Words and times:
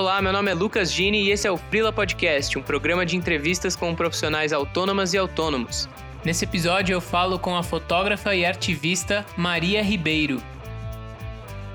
Olá, 0.00 0.22
meu 0.22 0.32
nome 0.32 0.50
é 0.50 0.54
Lucas 0.54 0.90
Gini 0.90 1.24
e 1.24 1.30
esse 1.30 1.46
é 1.46 1.50
o 1.50 1.58
Frila 1.58 1.92
Podcast, 1.92 2.58
um 2.58 2.62
programa 2.62 3.04
de 3.04 3.18
entrevistas 3.18 3.76
com 3.76 3.94
profissionais 3.94 4.50
autônomas 4.50 5.12
e 5.12 5.18
autônomos. 5.18 5.90
Nesse 6.24 6.46
episódio 6.46 6.94
eu 6.94 7.02
falo 7.02 7.38
com 7.38 7.54
a 7.54 7.62
fotógrafa 7.62 8.34
e 8.34 8.46
artivista 8.46 9.26
Maria 9.36 9.82
Ribeiro. 9.82 10.42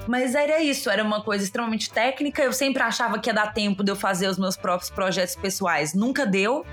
Mas 0.07 0.33
era 0.33 0.59
isso, 0.59 0.89
era 0.89 1.03
uma 1.03 1.21
coisa 1.21 1.43
extremamente 1.43 1.91
técnica. 1.91 2.41
Eu 2.41 2.51
sempre 2.51 2.81
achava 2.81 3.19
que 3.19 3.29
ia 3.29 3.33
dar 3.33 3.53
tempo 3.53 3.83
de 3.83 3.91
eu 3.91 3.95
fazer 3.95 4.27
os 4.27 4.39
meus 4.39 4.57
próprios 4.57 4.89
projetos 4.89 5.35
pessoais. 5.35 5.93
Nunca 5.93 6.25
deu. 6.25 6.65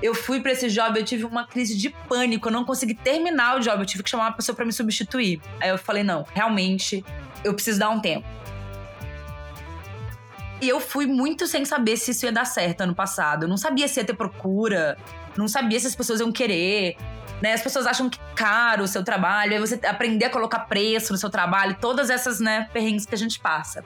Eu 0.00 0.14
fui 0.14 0.38
para 0.38 0.52
esse 0.52 0.68
job, 0.68 0.96
eu 0.96 1.04
tive 1.04 1.24
uma 1.24 1.44
crise 1.44 1.76
de 1.76 1.90
pânico. 1.90 2.46
Eu 2.46 2.52
não 2.52 2.64
consegui 2.64 2.94
terminar 2.94 3.56
o 3.56 3.58
job, 3.58 3.82
eu 3.82 3.86
tive 3.86 4.04
que 4.04 4.10
chamar 4.10 4.26
uma 4.26 4.36
pessoa 4.36 4.54
para 4.54 4.64
me 4.64 4.72
substituir. 4.72 5.42
Aí 5.60 5.70
eu 5.70 5.78
falei: 5.78 6.04
não, 6.04 6.24
realmente, 6.32 7.04
eu 7.42 7.52
preciso 7.52 7.80
dar 7.80 7.90
um 7.90 7.98
tempo. 7.98 8.43
E 10.60 10.68
eu 10.68 10.80
fui 10.80 11.06
muito 11.06 11.46
sem 11.46 11.64
saber 11.64 11.96
se 11.96 12.12
isso 12.12 12.24
ia 12.24 12.32
dar 12.32 12.44
certo 12.44 12.82
ano 12.82 12.94
passado. 12.94 13.44
Eu 13.44 13.48
não 13.48 13.56
sabia 13.56 13.88
se 13.88 14.00
ia 14.00 14.04
ter 14.04 14.14
procura, 14.14 14.96
não 15.36 15.48
sabia 15.48 15.78
se 15.78 15.86
as 15.86 15.94
pessoas 15.94 16.20
iam 16.20 16.32
querer. 16.32 16.96
Né? 17.42 17.52
As 17.52 17.62
pessoas 17.62 17.86
acham 17.86 18.08
que 18.08 18.18
é 18.18 18.34
caro 18.34 18.84
o 18.84 18.88
seu 18.88 19.04
trabalho, 19.04 19.52
aí 19.52 19.58
você 19.58 19.78
aprender 19.84 20.26
a 20.26 20.30
colocar 20.30 20.60
preço 20.60 21.12
no 21.12 21.18
seu 21.18 21.28
trabalho, 21.28 21.76
todas 21.80 22.08
essas 22.08 22.40
né, 22.40 22.68
perrengues 22.72 23.04
que 23.04 23.14
a 23.14 23.18
gente 23.18 23.38
passa. 23.40 23.84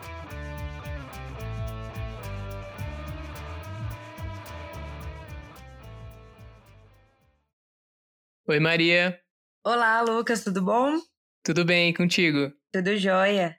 Oi, 8.47 8.61
Maria. 8.61 9.19
Olá, 9.65 10.01
Lucas, 10.01 10.43
tudo 10.45 10.63
bom? 10.63 10.99
Tudo 11.45 11.65
bem, 11.65 11.93
contigo? 11.93 12.53
Tudo 12.73 12.97
jóia. 12.97 13.59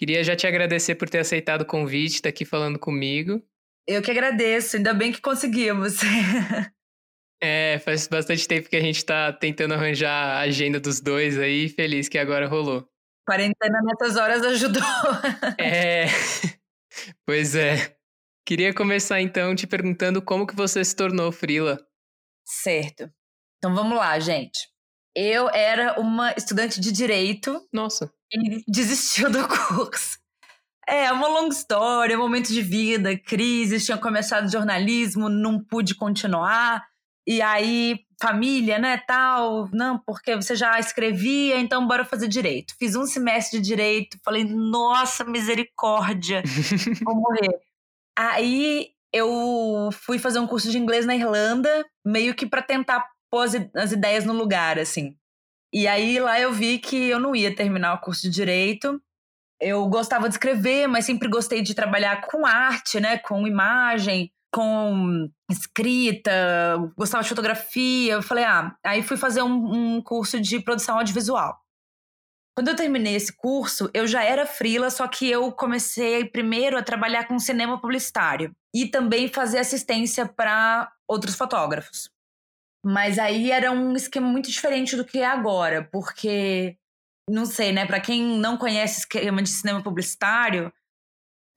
Queria 0.00 0.24
já 0.24 0.34
te 0.34 0.46
agradecer 0.46 0.94
por 0.94 1.10
ter 1.10 1.18
aceitado 1.18 1.60
o 1.60 1.66
convite, 1.66 2.14
estar 2.14 2.22
tá 2.22 2.28
aqui 2.30 2.46
falando 2.46 2.78
comigo. 2.78 3.38
Eu 3.86 4.00
que 4.00 4.10
agradeço, 4.10 4.78
ainda 4.78 4.94
bem 4.94 5.12
que 5.12 5.20
conseguimos. 5.20 5.98
é, 7.38 7.78
faz 7.80 8.06
bastante 8.06 8.48
tempo 8.48 8.70
que 8.70 8.76
a 8.76 8.80
gente 8.80 8.96
está 8.96 9.30
tentando 9.30 9.74
arranjar 9.74 10.38
a 10.38 10.40
agenda 10.40 10.80
dos 10.80 11.02
dois 11.02 11.38
aí, 11.38 11.68
feliz 11.68 12.08
que 12.08 12.16
agora 12.16 12.48
rolou. 12.48 12.88
Quarentena 13.28 13.78
nessas 13.82 14.16
horas 14.16 14.42
ajudou. 14.42 14.82
é, 15.60 16.06
pois 17.26 17.54
é. 17.54 17.94
Queria 18.46 18.72
começar 18.72 19.20
então 19.20 19.54
te 19.54 19.66
perguntando 19.66 20.22
como 20.22 20.46
que 20.46 20.56
você 20.56 20.82
se 20.82 20.96
tornou 20.96 21.30
frila. 21.30 21.78
Certo. 22.46 23.12
Então 23.58 23.74
vamos 23.74 23.98
lá, 23.98 24.18
gente. 24.18 24.66
Eu 25.14 25.50
era 25.50 26.00
uma 26.00 26.32
estudante 26.32 26.80
de 26.80 26.90
direito. 26.90 27.68
Nossa 27.70 28.10
e 28.32 28.64
desistiu 28.68 29.30
do 29.30 29.46
curso. 29.48 30.18
É, 30.88 31.12
uma 31.12 31.28
longa 31.28 31.54
história, 31.54 32.18
momento 32.18 32.52
de 32.52 32.62
vida, 32.62 33.16
crise, 33.16 33.84
tinha 33.84 33.96
começado 33.96 34.50
jornalismo, 34.50 35.28
não 35.28 35.62
pude 35.62 35.94
continuar. 35.94 36.84
E 37.26 37.40
aí, 37.40 38.00
família, 38.20 38.78
né, 38.78 38.96
tal, 39.06 39.68
não, 39.72 39.98
porque 39.98 40.34
você 40.34 40.56
já 40.56 40.80
escrevia, 40.80 41.60
então 41.60 41.86
bora 41.86 42.04
fazer 42.04 42.26
direito. 42.26 42.74
Fiz 42.76 42.96
um 42.96 43.06
semestre 43.06 43.60
de 43.60 43.66
direito, 43.66 44.18
falei, 44.24 44.44
nossa, 44.44 45.22
misericórdia, 45.22 46.42
vou 47.04 47.14
morrer. 47.14 47.60
Aí 48.18 48.88
eu 49.12 49.90
fui 49.92 50.18
fazer 50.18 50.40
um 50.40 50.46
curso 50.46 50.70
de 50.70 50.78
inglês 50.78 51.06
na 51.06 51.14
Irlanda, 51.14 51.86
meio 52.04 52.34
que 52.34 52.46
para 52.46 52.62
tentar 52.62 53.06
pôr 53.30 53.46
as 53.76 53.92
ideias 53.92 54.24
no 54.24 54.32
lugar, 54.32 54.78
assim. 54.78 55.16
E 55.72 55.86
aí 55.86 56.18
lá 56.18 56.40
eu 56.40 56.52
vi 56.52 56.78
que 56.78 57.08
eu 57.08 57.20
não 57.20 57.34
ia 57.34 57.54
terminar 57.54 57.94
o 57.94 58.00
curso 58.00 58.22
de 58.22 58.30
direito. 58.30 59.00
Eu 59.60 59.86
gostava 59.88 60.28
de 60.28 60.34
escrever, 60.34 60.88
mas 60.88 61.04
sempre 61.04 61.28
gostei 61.28 61.62
de 61.62 61.74
trabalhar 61.74 62.22
com 62.22 62.46
arte, 62.46 62.98
né, 62.98 63.18
com 63.18 63.46
imagem, 63.46 64.32
com 64.52 65.30
escrita, 65.50 66.32
gostava 66.96 67.22
de 67.22 67.28
fotografia. 67.28 68.14
Eu 68.14 68.22
falei, 68.22 68.44
ah, 68.44 68.74
aí 68.84 69.02
fui 69.02 69.16
fazer 69.16 69.42
um, 69.42 69.96
um 69.96 70.02
curso 70.02 70.40
de 70.40 70.60
produção 70.60 70.98
audiovisual. 70.98 71.60
Quando 72.56 72.68
eu 72.68 72.76
terminei 72.76 73.14
esse 73.14 73.32
curso, 73.34 73.88
eu 73.94 74.06
já 74.06 74.24
era 74.24 74.44
frila, 74.44 74.90
só 74.90 75.06
que 75.06 75.30
eu 75.30 75.52
comecei 75.52 76.24
primeiro 76.24 76.76
a 76.76 76.82
trabalhar 76.82 77.28
com 77.28 77.38
cinema 77.38 77.80
publicitário 77.80 78.54
e 78.74 78.86
também 78.86 79.28
fazer 79.28 79.58
assistência 79.58 80.26
para 80.26 80.90
outros 81.08 81.36
fotógrafos. 81.36 82.10
Mas 82.84 83.18
aí 83.18 83.50
era 83.50 83.70
um 83.70 83.94
esquema 83.94 84.26
muito 84.28 84.50
diferente 84.50 84.96
do 84.96 85.04
que 85.04 85.18
é 85.18 85.26
agora, 85.26 85.86
porque 85.92 86.76
não 87.28 87.44
sei, 87.44 87.72
né? 87.72 87.86
Para 87.86 88.00
quem 88.00 88.38
não 88.38 88.56
conhece 88.56 89.00
esquema 89.00 89.42
de 89.42 89.50
cinema 89.50 89.82
publicitário, 89.82 90.72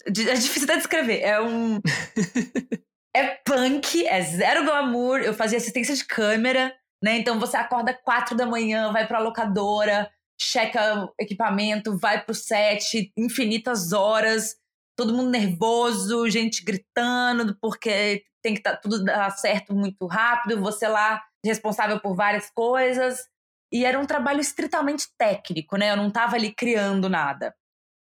é 0.05 0.11
difícil 0.11 0.63
até 0.63 0.77
descrever. 0.77 1.21
É 1.21 1.41
um 1.41 1.79
é 3.15 3.27
punk, 3.45 4.05
é 4.05 4.21
zero 4.21 4.65
glamour. 4.65 5.19
Eu 5.19 5.33
fazia 5.33 5.57
assistência 5.57 5.95
de 5.95 6.05
câmera, 6.05 6.73
né? 7.01 7.17
Então 7.17 7.39
você 7.39 7.57
acorda 7.57 7.93
quatro 7.93 8.35
da 8.35 8.45
manhã, 8.45 8.91
vai 8.91 9.07
para 9.07 9.19
locadora, 9.19 10.11
checa 10.39 11.09
equipamento, 11.19 11.97
vai 11.97 12.23
pro 12.23 12.35
set, 12.35 13.11
infinitas 13.17 13.93
horas, 13.93 14.55
todo 14.95 15.13
mundo 15.13 15.29
nervoso, 15.29 16.29
gente 16.29 16.63
gritando 16.63 17.57
porque 17.61 18.23
tem 18.43 18.53
que 18.53 18.61
tá, 18.61 18.75
tudo 18.75 19.03
dar 19.03 19.31
certo 19.31 19.73
muito 19.73 20.05
rápido, 20.05 20.61
você 20.61 20.87
lá 20.87 21.21
responsável 21.45 21.99
por 21.99 22.15
várias 22.15 22.49
coisas. 22.51 23.19
E 23.71 23.85
era 23.85 23.99
um 23.99 24.05
trabalho 24.05 24.39
estritamente 24.39 25.07
técnico, 25.17 25.77
né? 25.77 25.91
Eu 25.91 25.97
não 25.97 26.09
estava 26.09 26.35
ali 26.35 26.53
criando 26.53 27.09
nada. 27.09 27.55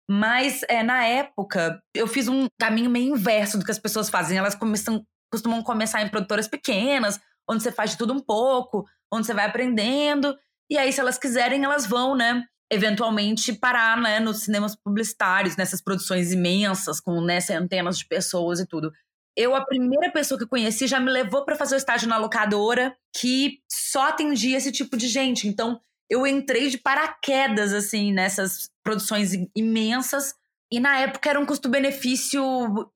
Mas 0.09 0.63
é, 0.67 0.81
na 0.81 1.05
época, 1.05 1.81
eu 1.93 2.07
fiz 2.07 2.27
um 2.27 2.47
caminho 2.59 2.89
meio 2.89 3.15
inverso 3.15 3.57
do 3.57 3.63
que 3.63 3.71
as 3.71 3.79
pessoas 3.79 4.09
fazem. 4.09 4.37
Elas 4.37 4.55
começam, 4.55 5.05
costumam 5.31 5.61
começar 5.61 6.01
em 6.01 6.09
produtoras 6.09 6.47
pequenas, 6.47 7.19
onde 7.49 7.61
você 7.61 7.71
faz 7.71 7.91
de 7.91 7.97
tudo 7.97 8.13
um 8.13 8.19
pouco, 8.19 8.85
onde 9.13 9.27
você 9.27 9.33
vai 9.33 9.45
aprendendo. 9.45 10.35
E 10.69 10.77
aí, 10.77 10.91
se 10.91 10.99
elas 10.99 11.17
quiserem, 11.17 11.63
elas 11.63 11.85
vão, 11.85 12.15
né? 12.15 12.43
Eventualmente 12.71 13.51
parar 13.53 13.97
né, 13.97 14.19
nos 14.19 14.43
cinemas 14.43 14.75
publicitários, 14.75 15.57
nessas 15.57 15.81
produções 15.81 16.31
imensas, 16.31 17.01
com 17.01 17.19
né, 17.21 17.41
centenas 17.41 17.97
de 17.97 18.07
pessoas 18.07 18.59
e 18.59 18.65
tudo 18.65 18.91
eu, 19.35 19.55
a 19.55 19.65
primeira 19.65 20.11
pessoa 20.11 20.37
que 20.37 20.45
conheci, 20.45 20.87
já 20.87 20.99
me 20.99 21.09
levou 21.09 21.45
para 21.45 21.55
fazer 21.55 21.75
o 21.75 21.77
estágio 21.77 22.07
na 22.07 22.17
locadora, 22.17 22.95
que 23.15 23.59
só 23.69 24.09
atendia 24.09 24.57
esse 24.57 24.71
tipo 24.71 24.97
de 24.97 25.07
gente. 25.07 25.47
Então, 25.47 25.79
eu 26.09 26.27
entrei 26.27 26.69
de 26.69 26.77
paraquedas, 26.77 27.73
assim, 27.73 28.11
nessas 28.11 28.69
produções 28.83 29.31
imensas. 29.55 30.33
E 30.71 30.79
na 30.79 30.99
época 30.99 31.29
era 31.29 31.39
um 31.39 31.45
custo-benefício 31.45 32.43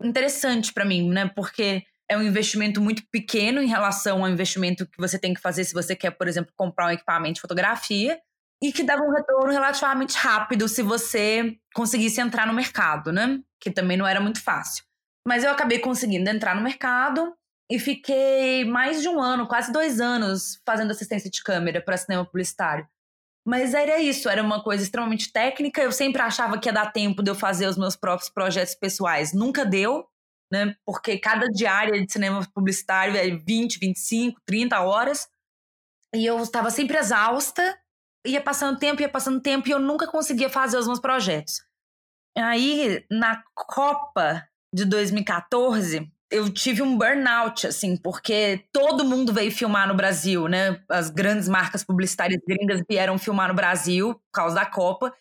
interessante 0.02 0.74
para 0.74 0.85
mim, 0.85 1.09
né? 1.09 1.31
Porque 1.34 1.84
é 2.09 2.18
um 2.18 2.22
investimento 2.22 2.81
muito 2.81 3.03
pequeno 3.09 3.62
em 3.62 3.68
relação 3.68 4.24
ao 4.24 4.30
investimento 4.30 4.85
que 4.85 4.97
você 4.97 5.18
tem 5.18 5.34
que 5.34 5.41
fazer 5.41 5.64
se 5.64 5.74
você 5.74 5.96
quer, 5.96 6.12
por 6.12 6.28
exemplo, 6.28 6.53
comprar 6.56 6.88
um 6.88 6.91
equipamento 6.91 7.35
de 7.35 7.41
fotografia. 7.41 8.19
E 8.66 8.72
que 8.72 8.81
dava 8.81 9.03
um 9.03 9.12
retorno 9.12 9.52
relativamente 9.52 10.18
rápido 10.18 10.68
se 10.68 10.81
você 10.81 11.56
conseguisse 11.76 12.20
entrar 12.20 12.48
no 12.48 12.53
mercado, 12.53 13.12
né? 13.12 13.40
Que 13.59 13.70
também 13.70 13.96
não 13.96 14.08
era 14.08 14.20
muito 14.20 14.42
fácil. 14.42 14.84
Mas 15.28 15.44
eu 15.44 15.52
acabei 15.52 15.78
conseguindo 15.78 16.28
entrar 16.28 16.56
no 16.56 16.64
mercado 16.64 17.31
e 17.72 17.78
fiquei 17.78 18.66
mais 18.66 19.03
de 19.03 19.08
um 19.08 19.22
ano, 19.22 19.48
quase 19.48 19.72
dois 19.72 20.00
anos, 20.00 20.59
fazendo 20.66 20.90
assistência 20.90 21.30
de 21.30 21.44
câmera 21.44 21.80
para 21.80 21.96
cinema 21.96 22.26
publicitário. 22.26 22.88
Mas 23.48 23.76
era 23.76 24.00
isso, 24.00 24.28
era 24.28 24.42
uma 24.42 24.64
coisa 24.64 24.84
extremamente 24.84 25.32
técnica. 25.32 25.80
Eu 25.80 25.92
sempre 25.92 26.24
achava 26.24 26.58
que 26.58 26.68
ia 26.68 26.74
dar 26.74 26.92
tempo 26.92 27.22
de 27.22 27.30
eu 27.30 27.36
fazer 27.36 27.68
os 27.68 27.78
meus 27.78 27.96
próprios 27.96 28.32
projetos 28.32 28.74
pessoais. 28.74 29.32
Nunca 29.32 29.64
deu, 29.64 30.08
né? 30.52 30.76
Porque 30.84 31.20
cada 31.20 31.46
diária 31.50 32.03
de 32.03 32.12
cinema 32.12 32.44
publicitário 32.52 33.16
é 33.16 33.30
20, 33.30 33.78
25, 33.78 34.42
30 34.44 34.82
horas. 34.82 35.28
E 36.16 36.26
eu 36.26 36.41
estava 36.41 36.72
sempre 36.72 36.97
exausta, 36.97 37.78
ia 38.26 38.42
passando 38.42 38.80
tempo, 38.80 39.02
ia 39.02 39.10
passando 39.10 39.40
tempo, 39.42 39.68
e 39.68 39.72
eu 39.72 39.80
nunca 39.80 40.08
conseguia 40.08 40.50
fazer 40.50 40.78
os 40.78 40.88
meus 40.88 41.00
projetos. 41.00 41.62
Aí, 42.38 43.06
na 43.10 43.42
Copa 43.54 44.46
de 44.74 44.84
2014, 44.86 46.12
eu 46.30 46.52
tive 46.52 46.82
um 46.82 46.98
burnout, 46.98 47.68
assim, 47.68 47.96
porque 47.96 48.66
todo 48.74 49.06
mundo 49.06 49.32
veio 49.32 49.52
filmar 49.52 49.88
no 49.88 49.96
Brasil, 49.96 50.48
né? 50.48 50.82
As 50.90 51.10
grandes 51.10 51.48
marcas 51.48 51.84
publicitárias 51.84 52.42
gringas 52.46 52.82
vieram 52.90 53.18
filmar 53.18 53.48
no 53.50 53.54
Brasil 53.54 54.16
por 54.16 54.32
causa 54.34 54.56
da 54.56 54.66
Copa. 54.66 55.14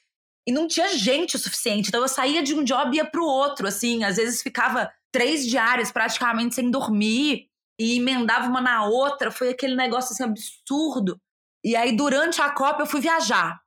E 0.47 0.53
não 0.53 0.67
tinha 0.67 0.97
gente 0.97 1.37
o 1.37 1.39
suficiente. 1.39 1.89
Então 1.89 2.03
eu 2.03 2.09
saía 2.09 2.43
de 2.43 2.55
um 2.55 2.65
job 2.65 2.95
e 2.95 2.99
ia 2.99 3.05
pro 3.05 3.25
outro, 3.25 3.69
assim. 3.69 4.03
Às 4.03 4.17
vezes 4.17 4.43
ficava 4.43 4.91
três 5.13 5.47
diárias 5.47 5.93
praticamente 5.93 6.57
sem 6.57 6.71
dormir 6.71 7.49
e 7.79 7.97
emendava 7.99 8.49
uma 8.49 8.61
na 8.61 8.85
outra. 8.85 9.31
Foi 9.31 9.51
aquele 9.51 9.77
negócio 9.77 10.13
assim 10.13 10.25
absurdo. 10.25 11.21
E 11.65 11.75
aí, 11.75 11.97
durante 11.97 12.43
a 12.43 12.51
Copa, 12.51 12.83
eu 12.83 12.87
fui 12.87 13.01
viajar. 13.01 13.59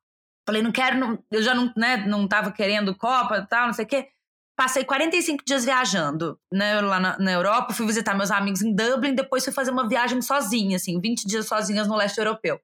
Falei, 0.48 0.62
não 0.62 0.72
quero, 0.72 0.98
não, 0.98 1.20
eu 1.32 1.42
já 1.42 1.54
não, 1.54 1.74
né, 1.76 1.98
não 2.08 2.28
tava 2.28 2.52
querendo 2.52 2.96
Copa 2.96 3.40
e 3.40 3.48
tal, 3.48 3.68
não 3.68 3.74
sei 3.74 3.86
o 3.86 3.88
quê. 3.88 4.08
Passei 4.56 4.86
45 4.86 5.44
dias 5.46 5.66
viajando 5.66 6.40
né, 6.52 6.80
lá 6.82 7.00
na, 7.00 7.20
na, 7.20 7.32
Europa, 7.32 7.74
fui 7.74 7.86
visitar 7.86 8.16
meus 8.16 8.32
amigos 8.32 8.62
em 8.62 8.74
Dublin, 8.74 9.14
depois 9.14 9.44
fui 9.44 9.54
fazer 9.54 9.72
uma 9.72 9.88
viagem 9.88 10.22
sozinha, 10.22 10.78
assim, 10.78 11.00
20 11.00 11.28
dias 11.28 11.48
sozinhas 11.48 11.88
no 11.88 11.96
leste 11.96 12.18
europeu. 12.18 12.60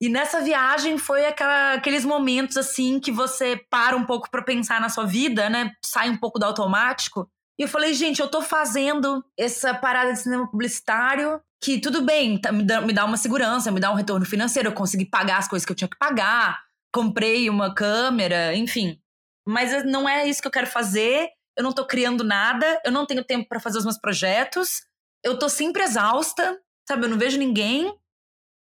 E 0.00 0.08
nessa 0.08 0.40
viagem 0.40 0.98
foi 0.98 1.26
aquela, 1.26 1.74
aqueles 1.74 2.04
momentos 2.04 2.56
assim 2.56 2.98
que 2.98 3.12
você 3.12 3.56
para 3.70 3.96
um 3.96 4.04
pouco 4.04 4.28
para 4.28 4.42
pensar 4.42 4.80
na 4.80 4.88
sua 4.88 5.04
vida, 5.04 5.48
né? 5.48 5.70
Sai 5.84 6.10
um 6.10 6.16
pouco 6.16 6.40
do 6.40 6.44
automático. 6.44 7.30
E 7.58 7.62
eu 7.62 7.68
falei, 7.68 7.94
gente, 7.94 8.20
eu 8.20 8.28
tô 8.28 8.42
fazendo 8.42 9.24
essa 9.38 9.74
parada 9.74 10.12
de 10.12 10.18
cinema 10.18 10.50
publicitário 10.50 11.40
que 11.62 11.78
tudo 11.78 12.02
bem, 12.02 12.40
tá, 12.40 12.50
me, 12.50 12.64
dá, 12.64 12.80
me 12.80 12.92
dá 12.92 13.04
uma 13.04 13.16
segurança, 13.16 13.70
me 13.70 13.78
dá 13.78 13.92
um 13.92 13.94
retorno 13.94 14.26
financeiro, 14.26 14.68
eu 14.68 14.74
consegui 14.74 15.04
pagar 15.04 15.38
as 15.38 15.46
coisas 15.46 15.64
que 15.64 15.70
eu 15.70 15.76
tinha 15.76 15.88
que 15.88 15.96
pagar, 15.96 16.60
comprei 16.92 17.48
uma 17.48 17.72
câmera, 17.72 18.54
enfim. 18.56 18.98
Mas 19.46 19.84
não 19.84 20.08
é 20.08 20.26
isso 20.26 20.42
que 20.42 20.48
eu 20.48 20.52
quero 20.52 20.66
fazer. 20.66 21.28
Eu 21.56 21.62
não 21.62 21.72
tô 21.72 21.86
criando 21.86 22.24
nada, 22.24 22.80
eu 22.84 22.90
não 22.90 23.06
tenho 23.06 23.24
tempo 23.24 23.48
para 23.48 23.60
fazer 23.60 23.78
os 23.78 23.84
meus 23.84 23.98
projetos. 23.98 24.82
Eu 25.22 25.38
tô 25.38 25.48
sempre 25.48 25.82
exausta, 25.82 26.58
sabe? 26.88 27.04
Eu 27.04 27.10
não 27.10 27.18
vejo 27.18 27.38
ninguém. 27.38 27.94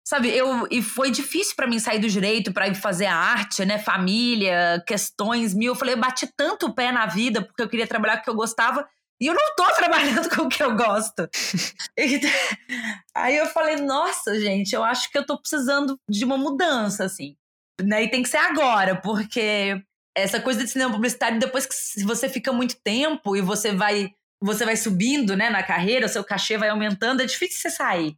Sabe, 0.09 0.35
eu 0.35 0.67
e 0.71 0.81
foi 0.81 1.11
difícil 1.11 1.55
para 1.55 1.67
mim 1.67 1.77
sair 1.77 1.99
do 1.99 2.09
direito 2.09 2.51
para 2.51 2.67
ir 2.67 2.73
fazer 2.73 3.05
a 3.05 3.15
arte, 3.15 3.63
né, 3.63 3.77
família, 3.77 4.83
questões 4.87 5.53
mil. 5.53 5.73
Eu 5.73 5.75
falei, 5.75 5.93
eu 5.93 5.99
bati 5.99 6.25
tanto 6.35 6.65
o 6.65 6.73
pé 6.73 6.91
na 6.91 7.05
vida 7.05 7.43
porque 7.43 7.61
eu 7.61 7.69
queria 7.69 7.85
trabalhar 7.85 8.15
com 8.15 8.21
o 8.21 8.23
que 8.23 8.29
eu 8.31 8.35
gostava 8.35 8.89
e 9.21 9.27
eu 9.27 9.35
não 9.35 9.55
tô 9.55 9.65
trabalhando 9.77 10.27
com 10.35 10.45
o 10.45 10.49
que 10.49 10.63
eu 10.63 10.75
gosto. 10.75 11.29
Aí 13.13 13.37
eu 13.37 13.45
falei, 13.45 13.75
nossa, 13.75 14.39
gente, 14.39 14.73
eu 14.73 14.83
acho 14.83 15.11
que 15.11 15.17
eu 15.19 15.23
tô 15.23 15.39
precisando 15.39 15.95
de 16.09 16.25
uma 16.25 16.39
mudança, 16.39 17.05
assim. 17.05 17.35
Né? 17.79 18.05
E 18.05 18.09
tem 18.09 18.23
que 18.23 18.29
ser 18.29 18.37
agora, 18.37 18.95
porque 18.95 19.79
essa 20.17 20.41
coisa 20.41 20.63
de 20.63 20.71
cinema 20.71 20.91
publicitário, 20.91 21.37
depois 21.37 21.67
que 21.67 22.03
você 22.03 22.27
fica 22.27 22.51
muito 22.51 22.81
tempo 22.83 23.35
e 23.35 23.41
você 23.41 23.73
vai 23.73 24.09
você 24.41 24.65
vai 24.65 24.75
subindo, 24.75 25.35
né, 25.35 25.51
na 25.51 25.61
carreira, 25.61 26.07
o 26.07 26.09
seu 26.09 26.23
cachê 26.23 26.57
vai 26.57 26.69
aumentando, 26.69 27.21
é 27.21 27.25
difícil 27.25 27.59
você 27.59 27.69
sair. 27.69 28.17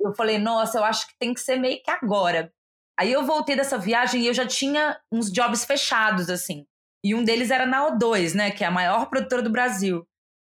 Eu 0.00 0.14
falei, 0.14 0.38
nossa, 0.38 0.78
eu 0.78 0.84
acho 0.84 1.06
que 1.06 1.18
tem 1.18 1.32
que 1.34 1.40
ser 1.40 1.56
meio 1.56 1.82
que 1.82 1.90
agora. 1.90 2.52
Aí 2.98 3.12
eu 3.12 3.24
voltei 3.24 3.54
dessa 3.54 3.78
viagem 3.78 4.22
e 4.22 4.26
eu 4.26 4.34
já 4.34 4.46
tinha 4.46 4.98
uns 5.12 5.30
jobs 5.30 5.64
fechados, 5.64 6.30
assim. 6.30 6.66
E 7.04 7.14
um 7.14 7.22
deles 7.22 7.50
era 7.50 7.66
na 7.66 7.90
O2, 7.90 8.34
né, 8.34 8.50
que 8.50 8.64
é 8.64 8.66
a 8.66 8.70
maior 8.70 9.06
produtora 9.06 9.42
do 9.42 9.50
Brasil. 9.50 10.06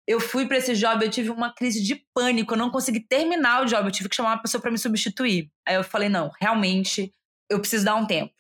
Eu 0.07 0.21
fui 0.21 0.47
para 0.47 0.59
esse 0.59 0.75
job, 0.75 1.05
eu 1.05 1.11
tive 1.11 1.31
uma 1.31 1.53
crise 1.53 1.83
de 1.83 1.97
pânico, 2.15 2.55
eu 2.55 2.59
não 2.59 2.71
consegui 2.71 3.01
terminar 3.01 3.63
o 3.63 3.67
job, 3.67 3.87
eu 3.87 3.93
tive 3.93 4.09
que 4.09 4.15
chamar 4.15 4.31
uma 4.31 4.43
pessoa 4.43 4.61
para 4.61 4.71
me 4.71 4.79
substituir. 4.79 5.51
Aí 5.67 5.75
eu 5.75 5.83
falei, 5.83 6.09
não, 6.09 6.31
realmente, 6.41 7.13
eu 7.51 7.59
preciso 7.59 7.85
dar 7.85 7.97
um 7.97 8.07
tempo. 8.07 8.33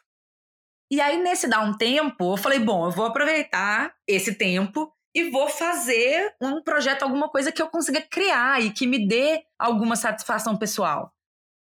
E 0.90 1.00
aí, 1.00 1.20
nesse 1.20 1.48
dar 1.48 1.62
um 1.62 1.76
tempo, 1.76 2.32
eu 2.32 2.36
falei, 2.36 2.60
bom, 2.60 2.86
eu 2.86 2.92
vou 2.92 3.06
aproveitar 3.06 3.92
esse 4.06 4.34
tempo 4.36 4.95
e 5.16 5.30
vou 5.30 5.48
fazer 5.48 6.34
um 6.42 6.62
projeto, 6.62 7.02
alguma 7.02 7.30
coisa 7.30 7.50
que 7.50 7.62
eu 7.62 7.68
consiga 7.68 8.02
criar 8.02 8.62
e 8.62 8.70
que 8.70 8.86
me 8.86 9.08
dê 9.08 9.42
alguma 9.58 9.96
satisfação 9.96 10.58
pessoal. 10.58 11.10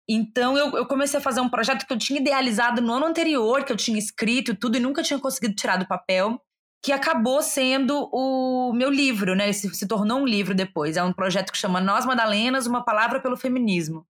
Então 0.09 0.57
eu, 0.57 0.75
eu, 0.75 0.85
comecei 0.85 1.17
a 1.17 1.23
fazer 1.23 1.39
um 1.39 1.47
projeto 1.47 1.87
que 1.87 1.93
eu 1.93 1.97
tinha 1.97 2.19
idealizado 2.19 2.81
no 2.81 2.91
ano 2.91 3.05
anterior, 3.05 3.63
que 3.63 3.71
eu 3.71 3.77
tinha 3.77 3.97
escrito 3.97 4.53
tudo 4.53 4.75
e 4.75 4.81
nunca 4.81 5.01
tinha 5.01 5.17
conseguido 5.17 5.55
tirar 5.55 5.77
do 5.77 5.87
papel, 5.87 6.37
que 6.83 6.91
acabou 6.91 7.41
sendo 7.41 8.09
o 8.11 8.73
meu 8.73 8.89
livro, 8.89 9.33
né? 9.33 9.53
Se, 9.53 9.73
se 9.73 9.87
tornou 9.87 10.19
um 10.19 10.25
livro 10.25 10.53
depois. 10.53 10.97
É 10.97 11.03
um 11.03 11.13
projeto 11.13 11.53
que 11.53 11.57
chama 11.57 11.79
Nós 11.79 12.05
Madalenas, 12.05 12.67
uma 12.67 12.83
palavra 12.83 13.21
pelo 13.21 13.37
feminismo. 13.37 14.05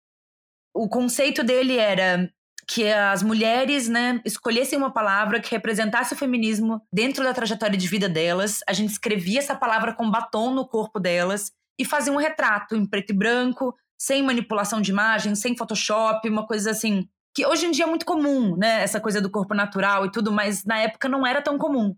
O 0.75 0.88
conceito 0.88 1.44
dele 1.44 1.76
era 1.76 2.32
que 2.68 2.86
as 2.92 3.22
mulheres, 3.22 3.88
né, 3.88 4.20
escolhessem 4.26 4.78
uma 4.78 4.92
palavra 4.92 5.40
que 5.40 5.50
representasse 5.50 6.12
o 6.12 6.16
feminismo 6.16 6.82
dentro 6.92 7.24
da 7.24 7.32
trajetória 7.32 7.78
de 7.78 7.88
vida 7.88 8.08
delas. 8.10 8.60
A 8.68 8.74
gente 8.74 8.90
escrevia 8.90 9.38
essa 9.38 9.56
palavra 9.56 9.94
com 9.94 10.10
batom 10.10 10.52
no 10.52 10.68
corpo 10.68 11.00
delas 11.00 11.50
e 11.80 11.84
fazia 11.84 12.12
um 12.12 12.18
retrato 12.18 12.76
em 12.76 12.84
preto 12.84 13.10
e 13.10 13.16
branco, 13.16 13.74
sem 13.98 14.22
manipulação 14.22 14.82
de 14.82 14.90
imagem, 14.90 15.34
sem 15.34 15.56
Photoshop, 15.56 16.28
uma 16.28 16.46
coisa 16.46 16.70
assim 16.70 17.08
que 17.34 17.46
hoje 17.46 17.66
em 17.66 17.70
dia 17.70 17.84
é 17.84 17.86
muito 17.86 18.04
comum, 18.04 18.56
né, 18.56 18.82
essa 18.82 19.00
coisa 19.00 19.20
do 19.20 19.30
corpo 19.30 19.54
natural 19.54 20.04
e 20.04 20.10
tudo, 20.10 20.32
mas 20.32 20.64
na 20.64 20.78
época 20.80 21.08
não 21.08 21.24
era 21.24 21.40
tão 21.40 21.56
comum. 21.56 21.94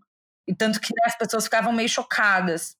E 0.47 0.53
tanto 0.55 0.79
que 0.79 0.93
né, 0.93 1.01
as 1.05 1.17
pessoas 1.17 1.45
ficavam 1.45 1.73
meio 1.73 1.89
chocadas. 1.89 2.75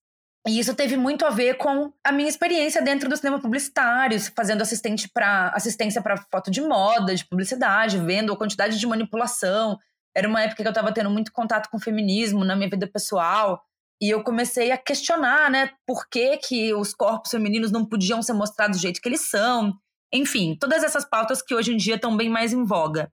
E 0.48 0.60
isso 0.60 0.74
teve 0.76 0.98
muito 0.98 1.24
a 1.24 1.30
ver 1.30 1.56
com 1.58 1.94
a 2.04 2.12
minha 2.12 2.28
experiência 2.28 2.82
dentro 2.82 3.08
do 3.08 3.16
cinema 3.16 3.40
publicitário, 3.40 4.20
fazendo 4.36 4.62
assistente 4.62 5.08
para 5.08 5.50
assistência 5.50 6.02
para 6.02 6.18
foto 6.18 6.50
de 6.50 6.62
moda, 6.62 7.14
de 7.14 7.26
publicidade, 7.26 8.00
vendo 8.00 8.34
a 8.34 8.38
quantidade 8.38 8.80
de 8.80 8.88
manipulação. 8.88 9.78
Era 10.16 10.28
uma 10.28 10.42
época 10.42 10.64
que 10.64 10.68
eu 10.68 10.72
estava 10.72 10.92
tendo 10.92 11.12
muito 11.12 11.32
contato 11.32 11.70
com 11.70 11.78
o 11.78 11.82
feminismo 11.82 12.44
na 12.44 12.56
minha 12.56 12.70
vida 12.70 12.88
pessoal. 12.88 13.62
E 14.02 14.10
eu 14.10 14.24
comecei 14.24 14.72
a 14.72 14.78
questionar, 14.78 15.52
né, 15.52 15.70
por 15.86 16.10
que, 16.10 16.38
que 16.38 16.74
os 16.74 16.92
corpos 16.92 17.30
femininos 17.30 17.72
não 17.72 17.86
podiam 17.86 18.20
ser 18.24 18.34
mostrados 18.34 18.78
do 18.78 18.82
jeito 18.82 19.00
que 19.00 19.08
eles 19.08 19.30
são. 19.30 19.78
Enfim, 20.12 20.58
todas 20.60 20.84
essas 20.84 21.06
pautas 21.06 21.40
que 21.42 21.54
hoje 21.54 21.72
em 21.72 21.78
dia 21.78 21.96
estão 21.96 22.18
bem 22.18 22.30
mais 22.30 22.52
em 22.52 22.66
voga. 22.66 23.12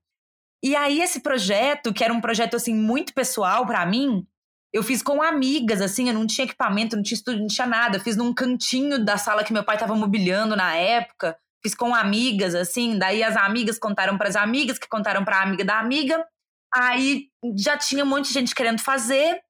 E 0.62 0.74
aí 0.74 1.02
esse 1.02 1.20
projeto, 1.20 1.92
que 1.92 2.02
era 2.02 2.12
um 2.12 2.22
projeto 2.22 2.56
assim 2.56 2.74
muito 2.74 3.12
pessoal 3.12 3.66
para 3.66 3.84
mim, 3.84 4.26
eu 4.72 4.82
fiz 4.82 5.02
com 5.02 5.22
amigas, 5.22 5.80
assim, 5.80 6.08
eu 6.08 6.14
não 6.14 6.26
tinha 6.26 6.44
equipamento, 6.44 6.94
não 6.94 7.02
tinha 7.02 7.16
estúdio, 7.16 7.40
não 7.40 7.48
tinha 7.48 7.66
nada. 7.66 7.96
Eu 7.96 8.00
fiz 8.00 8.16
num 8.16 8.34
cantinho 8.34 9.02
da 9.02 9.16
sala 9.16 9.42
que 9.42 9.52
meu 9.52 9.64
pai 9.64 9.76
estava 9.76 9.94
mobiliando 9.94 10.54
na 10.54 10.74
época. 10.76 11.38
Fiz 11.62 11.74
com 11.74 11.94
amigas, 11.94 12.54
assim. 12.54 12.98
Daí 12.98 13.22
as 13.22 13.36
amigas 13.36 13.78
contaram 13.78 14.18
para 14.18 14.28
as 14.28 14.36
amigas, 14.36 14.78
que 14.78 14.88
contaram 14.88 15.24
para 15.24 15.38
a 15.38 15.42
amiga 15.42 15.64
da 15.64 15.78
amiga. 15.78 16.24
Aí 16.72 17.28
já 17.56 17.78
tinha 17.78 18.04
um 18.04 18.08
monte 18.08 18.28
de 18.28 18.34
gente 18.34 18.54
querendo 18.54 18.80
fazer. 18.80 19.40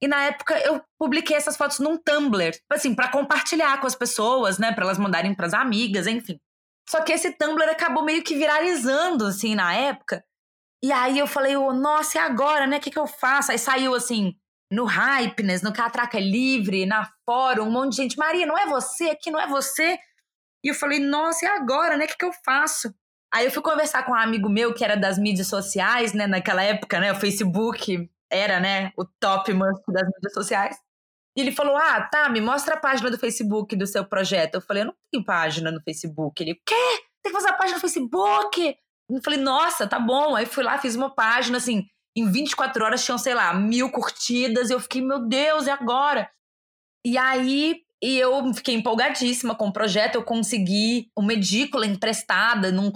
E 0.00 0.06
na 0.06 0.24
época 0.24 0.58
eu 0.58 0.82
publiquei 0.98 1.34
essas 1.36 1.56
fotos 1.56 1.78
num 1.78 1.96
Tumblr, 1.96 2.52
assim, 2.70 2.94
para 2.94 3.08
compartilhar 3.08 3.80
com 3.80 3.86
as 3.86 3.94
pessoas, 3.94 4.58
né, 4.58 4.70
para 4.72 4.84
elas 4.84 4.98
mandarem 4.98 5.34
para 5.34 5.46
as 5.46 5.54
amigas, 5.54 6.06
enfim. 6.06 6.38
Só 6.88 7.02
que 7.02 7.12
esse 7.12 7.32
Tumblr 7.32 7.68
acabou 7.70 8.04
meio 8.04 8.22
que 8.22 8.36
viralizando, 8.36 9.26
assim, 9.26 9.54
na 9.54 9.74
época. 9.74 10.22
E 10.84 10.92
aí 10.92 11.18
eu 11.18 11.26
falei, 11.26 11.56
oh, 11.56 11.72
nossa, 11.72 12.18
e 12.18 12.20
agora, 12.20 12.66
né? 12.66 12.76
O 12.76 12.80
que, 12.80 12.90
que 12.90 12.98
eu 12.98 13.06
faço? 13.06 13.50
Aí 13.50 13.58
saiu 13.58 13.94
assim, 13.94 14.36
no 14.70 14.84
Hypeness, 14.84 15.62
no 15.62 15.72
Catraca 15.72 16.18
Livre, 16.18 16.86
na 16.86 17.08
Fórum, 17.24 17.64
um 17.64 17.70
monte 17.70 17.92
de 17.92 17.96
gente. 17.98 18.18
Maria, 18.18 18.46
não 18.46 18.58
é 18.58 18.66
você? 18.66 19.10
Aqui 19.10 19.30
não 19.30 19.40
é 19.40 19.46
você? 19.46 19.98
E 20.64 20.68
eu 20.68 20.74
falei, 20.74 20.98
nossa, 20.98 21.44
e 21.44 21.48
agora, 21.48 21.96
né? 21.96 22.04
O 22.04 22.08
que, 22.08 22.16
que 22.16 22.24
eu 22.24 22.32
faço? 22.44 22.92
Aí 23.32 23.44
eu 23.44 23.50
fui 23.50 23.62
conversar 23.62 24.04
com 24.04 24.12
um 24.12 24.16
amigo 24.16 24.48
meu 24.48 24.74
que 24.74 24.84
era 24.84 24.96
das 24.96 25.18
mídias 25.18 25.46
sociais, 25.46 26.12
né? 26.12 26.26
Naquela 26.26 26.62
época, 26.62 26.98
né? 26.98 27.12
O 27.12 27.16
Facebook 27.16 28.10
era, 28.30 28.58
né? 28.58 28.92
O 28.96 29.04
top 29.04 29.52
must 29.52 29.82
das 29.88 30.04
mídias 30.04 30.32
sociais. 30.32 30.76
E 31.36 31.40
ele 31.40 31.52
falou: 31.52 31.76
Ah, 31.76 32.02
tá, 32.02 32.28
me 32.28 32.40
mostra 32.40 32.74
a 32.74 32.80
página 32.80 33.10
do 33.10 33.18
Facebook 33.18 33.76
do 33.76 33.86
seu 33.86 34.04
projeto. 34.04 34.54
Eu 34.54 34.60
falei: 34.60 34.82
Eu 34.82 34.86
não 34.86 34.94
tenho 35.12 35.24
página 35.24 35.70
no 35.70 35.82
Facebook. 35.82 36.42
Ele: 36.42 36.54
Quê? 36.64 37.04
Tem 37.22 37.32
que 37.32 37.38
fazer 37.38 37.50
a 37.50 37.52
página 37.52 37.76
no 37.76 37.80
Facebook? 37.80 38.76
Eu 39.10 39.22
falei: 39.22 39.38
Nossa, 39.38 39.86
tá 39.86 40.00
bom. 40.00 40.34
Aí 40.34 40.46
fui 40.46 40.64
lá, 40.64 40.78
fiz 40.78 40.94
uma 40.94 41.14
página 41.14 41.58
assim 41.58 41.86
em 42.16 42.30
24 42.30 42.84
horas 42.84 43.04
tinham, 43.04 43.18
sei 43.18 43.34
lá, 43.34 43.52
mil 43.52 43.90
curtidas. 43.90 44.70
E 44.70 44.72
eu 44.72 44.80
fiquei, 44.80 45.02
meu 45.02 45.20
Deus, 45.20 45.66
e 45.66 45.70
agora? 45.70 46.30
E 47.04 47.18
aí 47.18 47.86
e 48.02 48.18
eu 48.18 48.52
fiquei 48.52 48.74
empolgadíssima 48.74 49.54
com 49.54 49.68
o 49.68 49.72
projeto. 49.72 50.16
Eu 50.16 50.22
consegui 50.22 51.10
uma 51.16 51.32
edícula 51.32 51.86
emprestada 51.86 52.70
num 52.70 52.90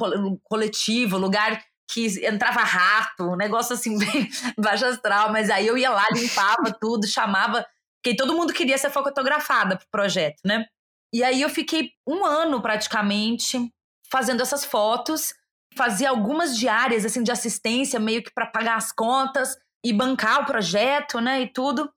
coletivo, 0.44 1.16
lugar 1.16 1.62
que 1.90 2.06
entrava 2.24 2.60
rato, 2.60 3.24
um 3.24 3.36
negócio 3.36 3.74
assim, 3.74 3.98
bem 3.98 4.28
baixo 4.58 4.86
astral. 4.86 5.32
Mas 5.32 5.50
aí 5.50 5.66
eu 5.66 5.76
ia 5.76 5.90
lá, 5.90 6.06
limpava 6.12 6.72
tudo, 6.80 7.06
chamava. 7.06 7.66
Porque 8.02 8.16
todo 8.16 8.34
mundo 8.34 8.52
queria 8.52 8.78
ser 8.78 8.90
fotografada 8.90 9.76
pro 9.76 9.86
projeto, 9.90 10.40
né? 10.44 10.64
E 11.12 11.24
aí 11.24 11.42
eu 11.42 11.48
fiquei 11.48 11.90
um 12.06 12.24
ano 12.24 12.62
praticamente 12.62 13.58
fazendo 14.10 14.42
essas 14.42 14.64
fotos 14.64 15.34
fazia 15.74 16.10
algumas 16.10 16.56
diárias 16.56 17.04
assim 17.04 17.22
de 17.22 17.30
assistência 17.30 17.98
meio 17.98 18.22
que 18.22 18.32
para 18.32 18.46
pagar 18.46 18.76
as 18.76 18.92
contas 18.92 19.56
e 19.84 19.92
bancar 19.92 20.42
o 20.42 20.46
projeto, 20.46 21.20
né, 21.20 21.42
e 21.42 21.52
tudo. 21.52 21.90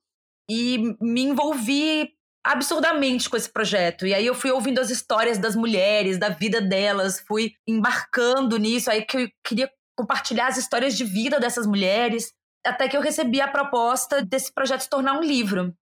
E 0.50 0.96
me 1.00 1.22
envolvi 1.22 2.10
absurdamente 2.44 3.28
com 3.28 3.36
esse 3.36 3.50
projeto. 3.50 4.06
E 4.06 4.12
aí 4.12 4.26
eu 4.26 4.34
fui 4.34 4.50
ouvindo 4.50 4.78
as 4.78 4.90
histórias 4.90 5.38
das 5.38 5.56
mulheres, 5.56 6.18
da 6.18 6.28
vida 6.28 6.60
delas, 6.60 7.20
fui 7.20 7.54
embarcando 7.66 8.58
nisso, 8.58 8.90
aí 8.90 9.02
que 9.02 9.16
eu 9.16 9.30
queria 9.42 9.70
compartilhar 9.96 10.48
as 10.48 10.58
histórias 10.58 10.96
de 10.96 11.04
vida 11.04 11.40
dessas 11.40 11.66
mulheres, 11.66 12.32
até 12.64 12.88
que 12.88 12.96
eu 12.96 13.00
recebi 13.00 13.40
a 13.40 13.48
proposta 13.48 14.22
desse 14.22 14.52
projeto 14.52 14.82
se 14.82 14.90
tornar 14.90 15.18
um 15.18 15.22
livro. 15.22 15.74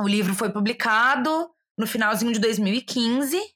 O 0.00 0.06
livro 0.06 0.34
foi 0.34 0.50
publicado 0.50 1.50
no 1.78 1.86
finalzinho 1.86 2.32
de 2.32 2.38
2015 2.38 3.53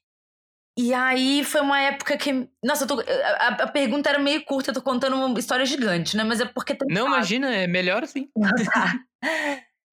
e 0.81 0.93
aí 0.93 1.43
foi 1.43 1.59
uma 1.59 1.77
época 1.81 2.17
que. 2.17 2.47
Nossa, 2.63 2.87
tô, 2.87 3.01
a, 3.01 3.47
a, 3.47 3.67
pergunta 3.67 4.09
era 4.09 4.17
meio 4.17 4.45
curta, 4.45 4.69
eu 4.69 4.73
tô 4.73 4.81
contando 4.81 5.17
uma 5.17 5.37
história 5.37 5.65
gigante, 5.65 6.15
né? 6.15 6.23
Mas 6.23 6.39
é 6.39 6.45
porque 6.45 6.73
tem. 6.73 6.87
Não, 6.89 7.07
imagina, 7.07 7.53
é 7.53 7.67
melhor 7.67 8.01
assim. 8.03 8.29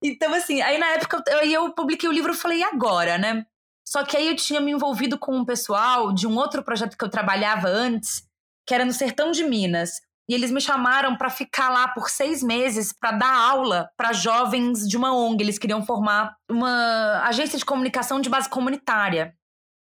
Então, 0.04 0.32
assim, 0.34 0.60
aí 0.60 0.76
na 0.78 0.88
época 0.88 1.24
eu, 1.26 1.38
eu 1.50 1.72
publiquei 1.72 2.06
o 2.06 2.12
livro 2.12 2.30
e 2.30 2.36
falei, 2.36 2.58
e 2.58 2.62
agora, 2.62 3.16
né? 3.16 3.46
Só 3.88 4.04
que 4.04 4.14
aí 4.14 4.28
eu 4.28 4.36
tinha 4.36 4.60
me 4.60 4.70
envolvido 4.70 5.18
com 5.18 5.34
um 5.34 5.44
pessoal 5.44 6.12
de 6.12 6.26
um 6.26 6.36
outro 6.36 6.62
projeto 6.62 6.96
que 6.96 7.04
eu 7.04 7.08
trabalhava 7.08 7.66
antes, 7.66 8.22
que 8.68 8.74
era 8.74 8.84
no 8.84 8.92
sertão 8.92 9.32
de 9.32 9.42
Minas. 9.42 9.92
E 10.28 10.34
eles 10.34 10.50
me 10.50 10.60
chamaram 10.60 11.16
para 11.16 11.30
ficar 11.30 11.70
lá 11.70 11.88
por 11.88 12.10
seis 12.10 12.42
meses 12.42 12.92
para 12.92 13.12
dar 13.12 13.34
aula 13.34 13.88
para 13.96 14.12
jovens 14.12 14.86
de 14.86 14.96
uma 14.98 15.14
ONG. 15.14 15.42
Eles 15.42 15.58
queriam 15.58 15.84
formar 15.84 16.36
uma 16.48 17.22
agência 17.24 17.58
de 17.58 17.64
comunicação 17.64 18.20
de 18.20 18.28
base 18.28 18.48
comunitária. 18.48 19.34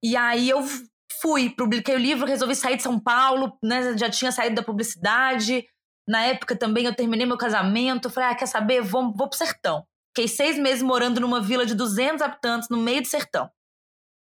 E 0.04 0.16
aí 0.16 0.50
eu 0.50 0.64
fui, 1.22 1.50
publiquei 1.50 1.96
o 1.96 2.00
livro, 2.00 2.28
resolvi 2.28 2.56
sair 2.56 2.78
de 2.78 2.84
São 2.84 3.00
Paulo, 3.00 3.58
né? 3.64 3.98
Já 3.98 4.10
tinha 4.10 4.32
saído 4.32 4.56
da 4.56 4.64
publicidade. 4.64 5.66
Na 6.08 6.24
época 6.24 6.56
também 6.56 6.86
eu 6.86 6.96
terminei 6.96 7.26
meu 7.26 7.38
casamento. 7.38 8.10
Falei, 8.10 8.30
ah, 8.30 8.36
quer 8.36 8.46
saber? 8.46 8.82
Vou, 8.82 9.14
vou 9.14 9.30
pro 9.30 9.38
sertão. 9.38 9.84
Fiquei 10.16 10.28
seis 10.28 10.58
meses 10.58 10.82
morando 10.82 11.20
numa 11.20 11.42
vila 11.42 11.66
de 11.66 11.76
200 11.76 12.22
habitantes 12.22 12.70
no 12.70 12.78
meio 12.78 13.02
do 13.02 13.08
sertão. 13.08 13.50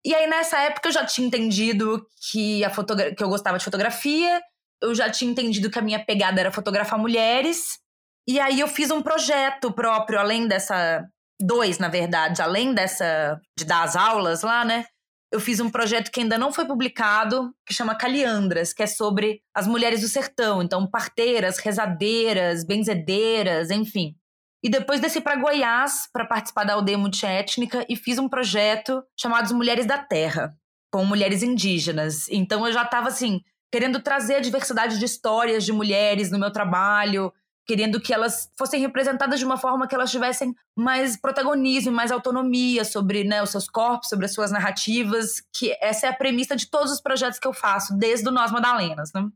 E 0.06 0.14
aí, 0.14 0.28
nessa 0.28 0.60
época, 0.60 0.90
eu 0.90 0.92
já 0.92 1.06
tinha 1.06 1.28
entendido 1.28 2.06
que, 2.32 2.64
a 2.66 2.70
que 3.16 3.24
eu 3.24 3.30
gostava 3.30 3.58
de 3.58 3.64
fotografia, 3.64 4.42
eu 4.82 4.94
já 4.94 5.10
tinha 5.10 5.32
entendido 5.32 5.70
que 5.70 5.80
a 5.80 5.82
minha 5.82 6.04
pegada 6.04 6.42
era 6.42 6.52
fotografar 6.52 7.00
mulheres. 7.00 7.80
E 8.28 8.40
aí, 8.40 8.60
eu 8.60 8.68
fiz 8.68 8.92
um 8.92 9.02
projeto 9.02 9.72
próprio, 9.72 10.20
além 10.20 10.48
dessa. 10.48 11.06
Dois, 11.40 11.78
na 11.78 11.90
verdade, 11.90 12.42
além 12.42 12.74
dessa. 12.74 13.40
de 13.58 13.64
dar 13.66 13.84
as 13.84 13.96
aulas 13.96 14.42
lá, 14.42 14.66
né? 14.66 14.86
Eu 15.34 15.40
fiz 15.40 15.60
um 15.60 15.68
projeto 15.68 16.12
que 16.12 16.20
ainda 16.20 16.38
não 16.38 16.54
foi 16.54 16.64
publicado, 16.64 17.52
que 17.66 17.74
chama 17.74 17.98
Caliandras, 17.98 18.72
que 18.72 18.84
é 18.84 18.86
sobre 18.86 19.42
as 19.52 19.66
mulheres 19.66 20.02
do 20.02 20.08
sertão. 20.08 20.62
Então, 20.62 20.86
parteiras, 20.86 21.58
rezadeiras, 21.58 22.64
benzedeiras, 22.64 23.72
enfim. 23.72 24.16
E 24.64 24.70
depois 24.70 25.02
desci 25.02 25.20
para 25.20 25.36
Goiás 25.36 26.08
para 26.14 26.24
participar 26.24 26.66
da 26.66 26.74
aldeia 26.76 27.00
multiétnica 27.00 27.84
e 27.90 27.96
fiz 27.96 28.20
um 28.20 28.30
projeto 28.30 29.04
chamado 29.20 29.56
Mulheres 29.56 29.88
da 29.88 29.98
Terra, 29.98 30.56
com 30.92 31.04
mulheres 31.04 31.42
indígenas. 31.42 32.30
Então 32.30 32.66
eu 32.68 32.72
já 32.72 32.84
estava 32.84 33.08
assim, 33.08 33.42
querendo 33.72 34.00
trazer 34.04 34.36
a 34.36 34.40
diversidade 34.40 35.00
de 35.00 35.06
histórias 35.06 35.66
de 35.66 35.74
mulheres 35.74 36.30
no 36.30 36.38
meu 36.38 36.52
trabalho, 36.52 37.34
querendo 37.66 38.00
que 38.00 38.14
elas 38.14 38.52
fossem 38.58 38.80
representadas 38.80 39.40
de 39.40 39.46
uma 39.46 39.58
forma 39.58 39.88
que 39.88 39.96
elas 39.96 40.12
tivessem 40.12 40.54
mais 40.76 41.16
protagonismo, 41.16 41.92
mais 41.92 42.12
autonomia 42.12 42.84
sobre 42.84 43.24
né, 43.24 43.42
os 43.42 43.52
seus 43.52 43.70
corpos, 43.70 44.10
sobre 44.10 44.26
as 44.26 44.34
suas 44.34 44.52
narrativas, 44.52 45.42
que 45.54 45.76
essa 45.82 46.08
é 46.08 46.10
a 46.10 46.14
premissa 46.16 46.56
de 46.56 46.70
todos 46.70 46.92
os 46.92 47.02
projetos 47.02 47.40
que 47.40 47.48
eu 47.48 47.54
faço, 47.54 47.98
desde 47.98 48.28
o 48.28 48.32
Nós 48.32 48.52
Madalenas, 48.52 49.12
né? 49.14 49.28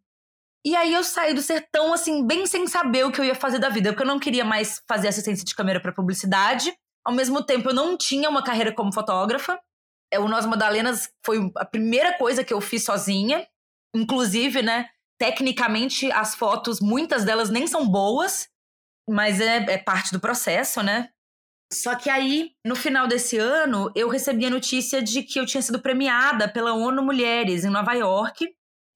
E 0.65 0.75
aí 0.75 0.93
eu 0.93 1.03
saí 1.03 1.34
do 1.34 1.41
sertão, 1.41 1.93
assim, 1.93 2.25
bem 2.25 2.46
sem 2.46 2.67
saber 2.67 3.05
o 3.05 3.12
que 3.12 3.22
eu 3.22 3.25
ia 3.25 3.36
fazer 3.36 3.60
da 3.60 3.69
vida, 3.69 3.91
porque 3.91 4.03
eu 4.03 4.07
não 4.07 4.19
queria 4.19 4.43
mais 4.43 4.84
fazer 4.86 5.07
assistência 5.07 5.46
de 5.46 5.55
câmera 5.55 5.79
para 5.79 5.93
publicidade. 5.93 6.74
Ao 7.05 7.13
mesmo 7.13 7.41
tempo, 7.41 7.69
eu 7.69 7.74
não 7.74 7.98
tinha 7.98 8.29
uma 8.29 8.43
carreira 8.43 8.74
como 8.74 8.93
fotógrafa. 8.93 9.57
É, 10.12 10.19
o 10.19 10.27
Nós 10.27 10.46
Madalenas 10.46 11.10
foi 11.25 11.51
a 11.55 11.63
primeira 11.63 12.17
coisa 12.17 12.43
que 12.43 12.53
eu 12.53 12.60
fiz 12.60 12.84
sozinha. 12.84 13.48
Inclusive, 13.96 14.62
né, 14.62 14.89
tecnicamente, 15.17 16.12
as 16.12 16.36
fotos, 16.36 16.79
muitas 16.79 17.25
delas 17.25 17.50
nem 17.50 17.67
são 17.67 17.88
boas, 17.88 18.47
mas 19.09 19.39
é, 19.39 19.57
é 19.69 19.77
parte 19.77 20.12
do 20.12 20.19
processo, 20.19 20.81
né? 20.83 21.09
Só 21.71 21.95
que 21.95 22.09
aí, 22.09 22.51
no 22.65 22.75
final 22.75 23.07
desse 23.07 23.38
ano, 23.38 23.91
eu 23.95 24.07
recebi 24.07 24.45
a 24.45 24.50
notícia 24.50 25.01
de 25.01 25.24
que 25.24 25.39
eu 25.39 25.45
tinha 25.45 25.62
sido 25.62 25.81
premiada 25.81 26.47
pela 26.47 26.74
ONU 26.74 27.01
Mulheres 27.03 27.65
em 27.65 27.69
Nova 27.69 27.93
York 27.93 28.47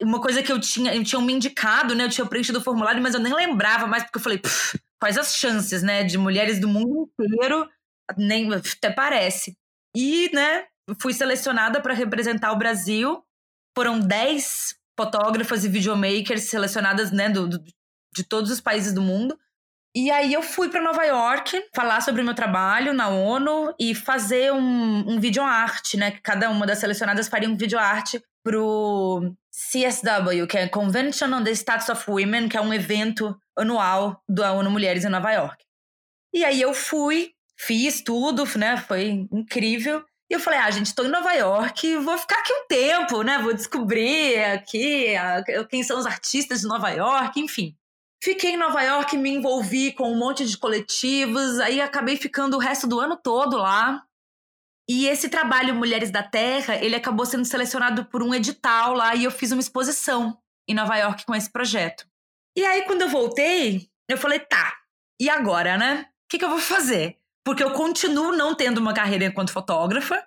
uma 0.01 0.19
coisa 0.19 0.41
que 0.41 0.51
eu 0.51 0.59
tinha, 0.59 0.95
eu 0.95 1.03
tinha 1.03 1.21
me 1.21 1.33
indicado, 1.33 1.95
né? 1.95 2.05
Eu 2.05 2.09
tinha 2.09 2.25
preenchido 2.25 2.59
o 2.59 2.63
formulário, 2.63 3.01
mas 3.01 3.13
eu 3.13 3.19
nem 3.19 3.33
lembrava 3.33 3.87
mais, 3.87 4.03
porque 4.03 4.17
eu 4.17 4.21
falei, 4.21 4.41
quais 4.99 5.17
as 5.17 5.35
chances, 5.35 5.83
né? 5.83 6.03
De 6.03 6.17
mulheres 6.17 6.59
do 6.59 6.67
mundo 6.67 7.09
inteiro, 7.19 7.69
nem 8.17 8.51
até 8.53 8.89
parece. 8.89 9.55
E, 9.95 10.29
né, 10.33 10.65
fui 10.99 11.13
selecionada 11.13 11.81
para 11.81 11.93
representar 11.93 12.51
o 12.51 12.57
Brasil. 12.57 13.23
Foram 13.77 13.99
10 13.99 14.75
fotógrafas 14.97 15.63
e 15.63 15.69
videomakers 15.69 16.43
selecionadas, 16.43 17.11
né, 17.11 17.29
do, 17.29 17.47
do, 17.47 17.63
de 18.15 18.23
todos 18.23 18.51
os 18.51 18.61
países 18.61 18.93
do 18.93 19.01
mundo. 19.01 19.37
E 19.93 20.09
aí 20.09 20.31
eu 20.31 20.41
fui 20.41 20.69
para 20.69 20.81
Nova 20.81 21.03
York 21.03 21.61
falar 21.75 22.01
sobre 22.01 22.21
o 22.21 22.25
meu 22.25 22.33
trabalho 22.33 22.93
na 22.93 23.09
ONU 23.09 23.73
e 23.77 23.93
fazer 23.93 24.53
um, 24.53 25.11
um 25.11 25.19
vídeo 25.19 25.43
arte, 25.43 25.97
né? 25.97 26.11
Cada 26.23 26.49
uma 26.49 26.65
das 26.65 26.79
selecionadas 26.79 27.27
faria 27.27 27.49
um 27.49 27.57
vídeo 27.57 27.77
arte 27.77 28.23
pro 28.41 29.35
CSW, 29.51 30.47
que 30.47 30.57
é 30.57 30.67
Convention 30.69 31.33
on 31.33 31.43
the 31.43 31.51
Status 31.51 31.89
of 31.89 32.09
Women, 32.09 32.47
que 32.47 32.55
é 32.55 32.61
um 32.61 32.73
evento 32.73 33.37
anual 33.57 34.23
da 34.29 34.53
ONU 34.53 34.71
Mulheres 34.71 35.03
em 35.03 35.09
Nova 35.09 35.29
York. 35.31 35.61
E 36.33 36.45
aí 36.45 36.61
eu 36.61 36.73
fui, 36.73 37.33
fiz 37.57 38.01
tudo, 38.01 38.45
né? 38.57 38.77
Foi 38.77 39.27
incrível. 39.29 40.05
E 40.31 40.33
eu 40.33 40.39
falei, 40.39 40.59
ah, 40.59 40.71
gente, 40.71 40.85
estou 40.85 41.05
em 41.05 41.09
Nova 41.09 41.33
York, 41.33 41.97
vou 41.97 42.17
ficar 42.17 42.39
aqui 42.39 42.53
um 42.53 42.65
tempo, 42.65 43.21
né? 43.21 43.37
Vou 43.39 43.53
descobrir 43.53 44.41
aqui 44.41 45.07
quem 45.69 45.83
são 45.83 45.99
os 45.99 46.05
artistas 46.05 46.61
de 46.61 46.67
Nova 46.67 46.89
York, 46.89 47.37
enfim. 47.37 47.75
Fiquei 48.23 48.51
em 48.51 48.57
Nova 48.57 48.81
York, 48.81 49.17
me 49.17 49.29
envolvi 49.29 49.91
com 49.91 50.09
um 50.09 50.17
monte 50.17 50.45
de 50.47 50.57
coletivos, 50.57 51.59
aí 51.59 51.81
acabei 51.81 52.15
ficando 52.15 52.55
o 52.55 52.61
resto 52.61 52.87
do 52.87 52.97
ano 52.97 53.17
todo 53.17 53.57
lá. 53.57 54.05
E 54.87 55.05
esse 55.05 55.27
trabalho 55.27 55.75
Mulheres 55.75 56.11
da 56.11 56.23
Terra, 56.23 56.77
ele 56.77 56.95
acabou 56.95 57.25
sendo 57.25 57.43
selecionado 57.43 58.05
por 58.05 58.23
um 58.23 58.33
edital 58.33 58.93
lá 58.93 59.13
e 59.13 59.25
eu 59.25 59.31
fiz 59.31 59.51
uma 59.51 59.59
exposição 59.59 60.37
em 60.65 60.73
Nova 60.73 60.95
York 60.95 61.25
com 61.25 61.35
esse 61.35 61.51
projeto. 61.51 62.07
E 62.55 62.63
aí, 62.63 62.83
quando 62.83 63.01
eu 63.01 63.09
voltei, 63.09 63.89
eu 64.07 64.17
falei, 64.17 64.39
tá, 64.39 64.77
e 65.19 65.29
agora, 65.29 65.77
né? 65.77 66.03
O 66.03 66.29
que, 66.29 66.39
que 66.39 66.45
eu 66.45 66.49
vou 66.49 66.59
fazer? 66.59 67.17
Porque 67.45 67.63
eu 67.63 67.73
continuo 67.73 68.31
não 68.31 68.55
tendo 68.55 68.77
uma 68.77 68.93
carreira 68.93 69.25
enquanto 69.25 69.51
fotógrafa, 69.51 70.23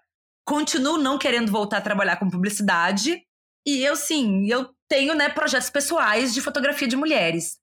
continuo 0.46 0.98
não 0.98 1.18
querendo 1.18 1.50
voltar 1.50 1.78
a 1.78 1.82
trabalhar 1.82 2.16
com 2.16 2.28
publicidade, 2.28 3.22
e 3.66 3.82
eu, 3.82 3.96
sim, 3.96 4.46
eu 4.46 4.74
tenho, 4.88 5.14
né, 5.14 5.28
projetos 5.28 5.70
pessoais 5.70 6.34
de 6.34 6.40
fotografia 6.40 6.86
de 6.86 6.96
mulheres. 6.96 7.58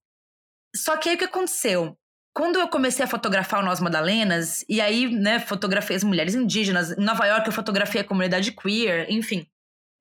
Só 0.76 0.98
que 0.98 1.10
aí 1.10 1.16
o 1.16 1.18
que 1.18 1.26
aconteceu? 1.26 1.98
Quando 2.34 2.60
eu 2.60 2.68
comecei 2.70 3.04
a 3.04 3.08
fotografar 3.08 3.60
o 3.60 3.66
Nós 3.66 3.80
Madalenas, 3.80 4.64
e 4.68 4.80
aí, 4.80 5.14
né, 5.14 5.40
fotografei 5.40 5.96
as 5.96 6.04
mulheres 6.04 6.34
indígenas, 6.34 6.92
em 6.92 7.04
Nova 7.04 7.26
York 7.26 7.46
eu 7.46 7.54
fotografei 7.54 8.02
a 8.02 8.06
comunidade 8.06 8.54
queer, 8.54 9.06
enfim. 9.12 9.46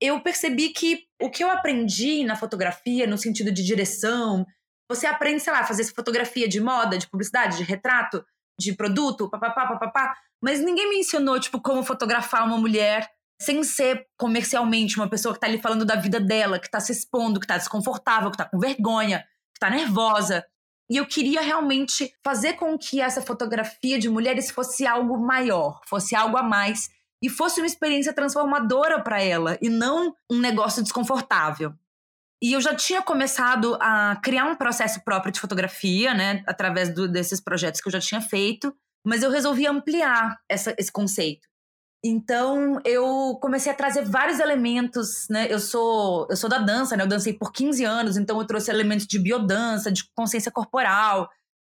Eu 0.01 0.21
percebi 0.21 0.71
que 0.71 1.05
o 1.21 1.29
que 1.29 1.45
eu 1.45 1.51
aprendi 1.51 2.25
na 2.25 2.37
fotografia, 2.37 3.07
no 3.07 3.19
sentido 3.19 3.53
de 3.53 3.63
direção, 3.63 4.47
você 4.89 5.07
aprende, 5.07 5.41
sei 5.41 5.53
lá, 5.53 5.65
fazer 5.65 5.85
fotografia 5.93 6.49
de 6.49 6.61
moda, 6.61 6.97
de 6.97 7.09
publicidade, 7.09 7.59
de 7.59 7.65
retrato, 7.65 8.25
de 8.59 8.75
produto, 8.75 9.29
papapá, 9.31 9.67
papapá, 9.67 10.17
mas 10.43 10.61
ninguém 10.61 10.89
me 10.89 10.99
ensinou, 10.99 11.39
tipo, 11.39 11.61
como 11.61 11.83
fotografar 11.83 12.47
uma 12.47 12.59
mulher 12.59 13.09
sem 13.41 13.63
ser 13.65 14.07
comercialmente 14.19 14.99
uma 14.99 15.09
pessoa 15.09 15.33
que 15.33 15.41
tá 15.41 15.47
ali 15.47 15.61
falando 15.61 15.85
da 15.85 15.97
vida 15.97 16.21
dela, 16.21 16.59
que 16.59 16.71
tá 16.71 16.79
se 16.79 16.93
expondo, 16.93 17.41
que 17.41 17.47
tá 17.47 17.57
desconfortável, 17.57 18.31
que 18.31 18.37
tá 18.37 18.45
com 18.45 18.59
vergonha, 18.59 19.21
que 19.55 19.59
tá 19.59 19.71
nervosa. 19.71 20.45
E 20.91 20.97
eu 20.97 21.07
queria 21.07 21.41
realmente 21.41 22.13
fazer 22.23 22.55
com 22.55 22.77
que 22.77 23.01
essa 23.01 23.23
fotografia 23.23 23.99
de 23.99 24.11
mulheres 24.11 24.51
fosse 24.51 24.87
algo 24.87 25.17
maior, 25.17 25.81
fosse 25.87 26.15
algo 26.15 26.37
a 26.37 26.43
mais 26.43 26.91
e 27.23 27.31
fosse 27.31 27.61
uma 27.61 27.67
experiência 27.67 28.13
transformadora 28.13 29.01
para 29.01 29.23
ela 29.23 29.57
e 29.63 29.69
não 29.69 30.15
um 30.31 30.39
negócio 30.39 30.83
desconfortável. 30.83 31.73
E 32.43 32.53
eu 32.55 32.61
já 32.61 32.75
tinha 32.75 33.03
começado 33.03 33.77
a 33.81 34.17
criar 34.23 34.47
um 34.47 34.55
processo 34.55 35.03
próprio 35.05 35.33
de 35.33 35.41
fotografia, 35.41 36.15
né, 36.15 36.43
através 36.47 36.95
do, 36.95 37.07
desses 37.07 37.41
projetos 37.41 37.81
que 37.81 37.89
eu 37.89 37.93
já 37.93 38.01
tinha 38.01 38.21
feito, 38.21 38.75
mas 39.05 39.23
eu 39.23 39.31
resolvi 39.31 39.67
ampliar 39.67 40.39
essa, 40.49 40.75
esse 40.79 40.91
conceito. 40.91 41.49
Então 42.03 42.81
eu 42.85 43.39
comecei 43.43 43.71
a 43.71 43.75
trazer 43.75 44.07
vários 44.07 44.41
elementos, 44.41 45.27
né? 45.29 45.47
Eu 45.51 45.61
sou 45.61 46.27
eu 46.31 46.37
sou 46.37 46.49
da 46.49 46.57
dança, 46.57 46.97
né? 46.97 47.03
Eu 47.03 47.09
dancei 47.09 47.35
por 47.35 47.53
15 47.53 47.85
anos, 47.85 48.17
então 48.17 48.39
eu 48.39 48.47
trouxe 48.47 48.71
elementos 48.71 49.07
de 49.07 49.19
biodança, 49.19 49.93
de 49.93 50.05
consciência 50.15 50.51
corporal, 50.51 51.29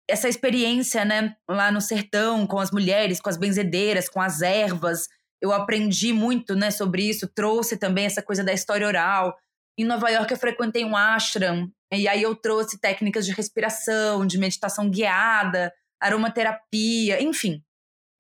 essa 0.10 0.30
experiência, 0.30 1.04
né, 1.04 1.36
lá 1.50 1.72
no 1.72 1.82
sertão 1.82 2.48
com 2.48 2.60
as 2.60 2.72
mulheres, 2.72 3.20
com 3.20 3.30
as 3.30 3.38
benzedeiras, 3.38 4.08
com 4.08 4.22
as 4.22 4.42
ervas. 4.42 5.08
Eu 5.42 5.52
aprendi 5.52 6.14
muito, 6.14 6.56
né, 6.56 6.72
sobre 6.72 7.04
isso, 7.04 7.28
trouxe 7.28 7.78
também 7.78 8.06
essa 8.06 8.22
coisa 8.22 8.44
da 8.44 8.54
história 8.54 8.88
oral. 8.88 9.36
Em 9.78 9.86
Nova 9.86 10.10
York 10.10 10.32
eu 10.32 10.40
frequentei 10.40 10.84
um 10.84 10.96
ashram, 10.96 11.72
e 11.94 12.08
aí 12.08 12.22
eu 12.22 12.36
trouxe 12.36 12.80
técnicas 12.80 13.26
de 13.26 13.32
respiração, 13.32 14.26
de 14.26 14.38
meditação 14.38 14.90
guiada, 14.90 15.72
aromaterapia, 16.02 17.22
enfim 17.22 17.64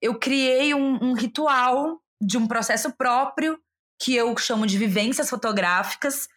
eu 0.01 0.17
criei 0.17 0.73
um, 0.73 1.03
um 1.03 1.13
ritual 1.13 1.99
de 2.21 2.37
um 2.37 2.47
processo 2.47 2.95
próprio 2.95 3.59
que 4.01 4.15
eu 4.15 4.35
chamo 4.37 4.67
de 4.67 4.77
vivências 4.77 5.29
fotográficas, 5.29 6.27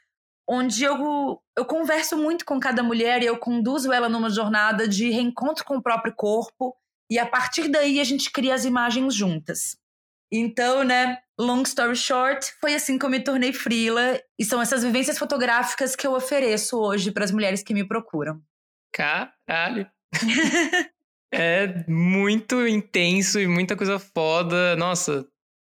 onde 0.48 0.82
eu, 0.82 1.40
eu 1.56 1.64
converso 1.64 2.16
muito 2.16 2.44
com 2.44 2.58
cada 2.58 2.82
mulher 2.82 3.22
e 3.22 3.26
eu 3.26 3.38
conduzo 3.38 3.92
ela 3.92 4.08
numa 4.08 4.30
jornada 4.30 4.88
de 4.88 5.10
reencontro 5.10 5.64
com 5.64 5.76
o 5.76 5.82
próprio 5.82 6.14
corpo, 6.14 6.74
e 7.10 7.18
a 7.18 7.26
partir 7.26 7.68
daí 7.68 8.00
a 8.00 8.04
gente 8.04 8.30
cria 8.30 8.54
as 8.54 8.64
imagens 8.64 9.14
juntas. 9.14 9.76
Então, 10.32 10.84
né, 10.84 11.18
long 11.38 11.62
story 11.62 11.96
short, 11.96 12.52
foi 12.60 12.74
assim 12.74 12.98
que 12.98 13.04
eu 13.04 13.10
me 13.10 13.20
tornei 13.20 13.52
frila, 13.52 14.20
e 14.38 14.44
são 14.44 14.62
essas 14.62 14.84
vivências 14.84 15.18
fotográficas 15.18 15.96
que 15.96 16.06
eu 16.06 16.14
ofereço 16.14 16.78
hoje 16.78 17.10
para 17.10 17.24
as 17.24 17.32
mulheres 17.32 17.62
que 17.62 17.74
me 17.74 17.86
procuram. 17.86 18.40
Caralho! 18.92 19.86
É 21.32 21.84
muito 21.88 22.66
intenso 22.66 23.38
e 23.38 23.46
muita 23.46 23.76
coisa 23.76 24.00
foda. 24.00 24.74
Nossa. 24.74 25.24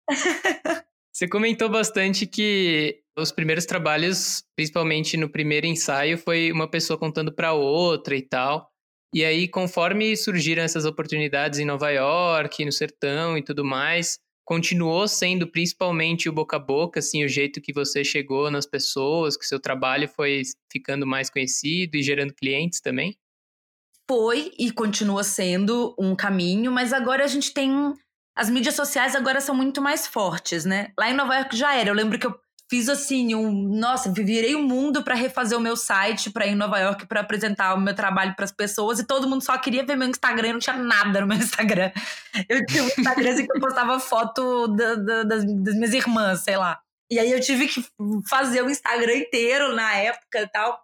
Você 1.13 1.27
comentou 1.27 1.69
bastante 1.69 2.25
que 2.25 2.99
os 3.15 3.31
primeiros 3.31 3.65
trabalhos, 3.65 4.43
principalmente 4.55 5.17
no 5.17 5.29
primeiro 5.29 5.67
ensaio, 5.67 6.17
foi 6.17 6.51
uma 6.51 6.67
pessoa 6.67 6.97
contando 6.97 7.31
para 7.31 7.53
outra 7.53 8.15
e 8.15 8.21
tal. 8.21 8.71
E 9.13 9.23
aí, 9.23 9.47
conforme 9.47 10.15
surgiram 10.15 10.63
essas 10.63 10.85
oportunidades 10.85 11.59
em 11.59 11.65
Nova 11.65 11.91
York, 11.91 12.63
no 12.65 12.71
sertão 12.71 13.37
e 13.37 13.43
tudo 13.43 13.63
mais, 13.63 14.17
continuou 14.51 15.07
sendo 15.07 15.47
principalmente 15.47 16.27
o 16.27 16.33
boca 16.33 16.57
a 16.57 16.59
boca, 16.59 16.99
assim, 16.99 17.23
o 17.23 17.27
jeito 17.29 17.61
que 17.61 17.71
você 17.71 18.03
chegou 18.03 18.51
nas 18.51 18.65
pessoas, 18.65 19.37
que 19.37 19.45
seu 19.45 19.61
trabalho 19.61 20.09
foi 20.09 20.41
ficando 20.69 21.07
mais 21.07 21.29
conhecido 21.29 21.95
e 21.95 22.03
gerando 22.03 22.33
clientes 22.33 22.81
também? 22.81 23.17
Foi 24.09 24.51
e 24.59 24.69
continua 24.69 25.23
sendo 25.23 25.95
um 25.97 26.13
caminho, 26.13 26.69
mas 26.69 26.91
agora 26.91 27.23
a 27.23 27.27
gente 27.27 27.53
tem 27.53 27.93
as 28.35 28.49
mídias 28.49 28.75
sociais 28.75 29.15
agora 29.15 29.39
são 29.39 29.55
muito 29.55 29.81
mais 29.81 30.05
fortes, 30.05 30.65
né? 30.65 30.91
Lá 30.99 31.09
em 31.09 31.13
Nova 31.15 31.33
York 31.33 31.55
já 31.55 31.73
era. 31.73 31.89
Eu 31.89 31.95
lembro 31.95 32.19
que 32.19 32.27
eu 32.27 32.37
fiz 32.71 32.87
assim 32.87 33.35
um, 33.35 33.51
nossa, 33.51 34.09
virei 34.09 34.55
o 34.55 34.63
mundo 34.63 35.03
para 35.03 35.13
refazer 35.13 35.57
o 35.57 35.61
meu 35.61 35.75
site 35.75 36.31
para 36.31 36.47
ir 36.47 36.51
em 36.51 36.55
Nova 36.55 36.79
York 36.79 37.05
para 37.05 37.19
apresentar 37.19 37.73
o 37.73 37.81
meu 37.81 37.93
trabalho 37.93 38.33
para 38.33 38.45
as 38.45 38.51
pessoas 38.51 38.97
e 38.97 39.05
todo 39.05 39.27
mundo 39.27 39.43
só 39.43 39.57
queria 39.57 39.85
ver 39.85 39.97
meu 39.97 40.07
Instagram, 40.07 40.47
e 40.47 40.53
não 40.53 40.59
tinha 40.59 40.77
nada 40.77 41.19
no 41.19 41.27
meu 41.27 41.37
Instagram. 41.37 41.91
Eu 42.47 42.65
tinha 42.65 42.81
um 42.81 42.87
Instagram 42.87 43.33
assim, 43.33 43.45
que 43.45 43.57
eu 43.57 43.59
postava 43.59 43.99
foto 43.99 44.69
da, 44.69 44.95
da, 44.95 45.23
das, 45.23 45.43
das 45.43 45.75
minhas 45.75 45.93
irmãs, 45.93 46.45
sei 46.45 46.55
lá. 46.55 46.79
E 47.11 47.19
aí 47.19 47.29
eu 47.29 47.41
tive 47.41 47.67
que 47.67 47.85
fazer 48.29 48.63
o 48.63 48.69
Instagram 48.69 49.15
inteiro 49.15 49.75
na 49.75 49.93
época 49.95 50.39
e 50.39 50.47
tal. 50.47 50.81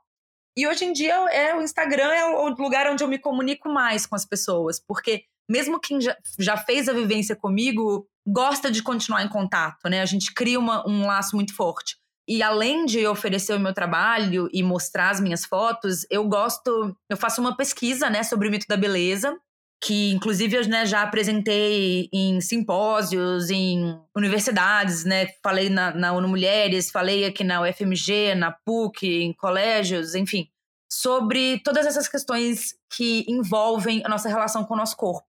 E 0.57 0.67
hoje 0.67 0.83
em 0.83 0.91
dia 0.91 1.13
é 1.31 1.55
o 1.55 1.61
Instagram 1.61 2.11
é 2.11 2.25
o 2.25 2.49
lugar 2.49 2.91
onde 2.91 3.01
eu 3.01 3.07
me 3.07 3.17
comunico 3.17 3.69
mais 3.69 4.05
com 4.05 4.15
as 4.15 4.25
pessoas, 4.25 4.77
porque 4.77 5.23
mesmo 5.47 5.79
quem 5.79 6.01
já, 6.01 6.15
já 6.37 6.57
fez 6.57 6.89
a 6.89 6.93
vivência 6.93 7.35
comigo 7.35 8.07
gosta 8.27 8.69
de 8.69 8.83
continuar 8.83 9.23
em 9.23 9.29
contato, 9.29 9.89
né? 9.89 10.01
A 10.01 10.05
gente 10.05 10.33
cria 10.33 10.59
uma, 10.59 10.87
um 10.87 11.07
laço 11.07 11.35
muito 11.35 11.55
forte. 11.55 11.95
E 12.27 12.43
além 12.43 12.85
de 12.85 13.07
oferecer 13.07 13.53
o 13.53 13.59
meu 13.59 13.73
trabalho 13.73 14.49
e 14.51 14.61
mostrar 14.61 15.11
as 15.11 15.21
minhas 15.21 15.45
fotos, 15.45 16.05
eu 16.09 16.27
gosto, 16.27 16.93
eu 17.09 17.15
faço 17.15 17.39
uma 17.39 17.55
pesquisa, 17.55 18.09
né, 18.09 18.21
sobre 18.21 18.49
o 18.49 18.51
mito 18.51 18.65
da 18.67 18.75
beleza, 18.75 19.33
que 19.81 20.11
inclusive 20.11 20.57
eu 20.57 20.67
né, 20.67 20.85
já 20.85 21.03
apresentei 21.03 22.09
em 22.11 22.41
simpósios, 22.41 23.49
em 23.49 23.97
universidades, 24.13 25.05
né? 25.05 25.27
Falei 25.41 25.69
na, 25.69 25.93
na 25.93 26.11
ONU 26.11 26.27
Mulheres, 26.27 26.91
falei 26.91 27.23
aqui 27.23 27.45
na 27.45 27.61
UFMG, 27.61 28.35
na 28.35 28.51
PUC, 28.51 29.07
em 29.07 29.33
colégios, 29.33 30.13
enfim, 30.13 30.49
sobre 30.91 31.59
todas 31.59 31.85
essas 31.85 32.09
questões 32.09 32.75
que 32.89 33.23
envolvem 33.27 34.01
a 34.03 34.09
nossa 34.09 34.27
relação 34.27 34.65
com 34.65 34.73
o 34.73 34.77
nosso 34.77 34.97
corpo. 34.97 35.25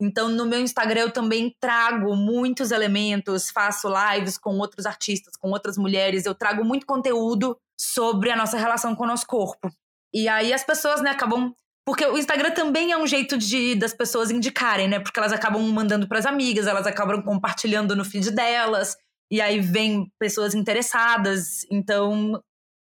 Então, 0.00 0.28
no 0.28 0.46
meu 0.46 0.60
Instagram, 0.60 1.00
eu 1.02 1.10
também 1.10 1.54
trago 1.60 2.14
muitos 2.14 2.70
elementos, 2.70 3.50
faço 3.50 3.88
lives 3.88 4.38
com 4.38 4.56
outros 4.58 4.86
artistas, 4.86 5.36
com 5.36 5.50
outras 5.50 5.76
mulheres, 5.76 6.24
eu 6.24 6.34
trago 6.34 6.64
muito 6.64 6.86
conteúdo 6.86 7.56
sobre 7.78 8.30
a 8.30 8.36
nossa 8.36 8.56
relação 8.56 8.94
com 8.94 9.04
o 9.04 9.06
nosso 9.06 9.26
corpo. 9.26 9.70
E 10.14 10.28
aí 10.28 10.52
as 10.52 10.64
pessoas, 10.64 11.00
né, 11.00 11.10
acabam. 11.10 11.52
Porque 11.84 12.04
o 12.04 12.18
Instagram 12.18 12.50
também 12.50 12.92
é 12.92 12.98
um 12.98 13.06
jeito 13.06 13.38
de 13.38 13.74
das 13.74 13.94
pessoas 13.94 14.30
indicarem, 14.30 14.88
né? 14.88 15.00
Porque 15.00 15.18
elas 15.18 15.32
acabam 15.32 15.62
mandando 15.72 16.06
para 16.06 16.18
as 16.18 16.26
amigas, 16.26 16.66
elas 16.66 16.86
acabam 16.86 17.22
compartilhando 17.22 17.96
no 17.96 18.04
feed 18.04 18.30
delas, 18.30 18.94
e 19.30 19.40
aí 19.40 19.60
vem 19.60 20.10
pessoas 20.18 20.54
interessadas. 20.54 21.66
Então, 21.70 22.42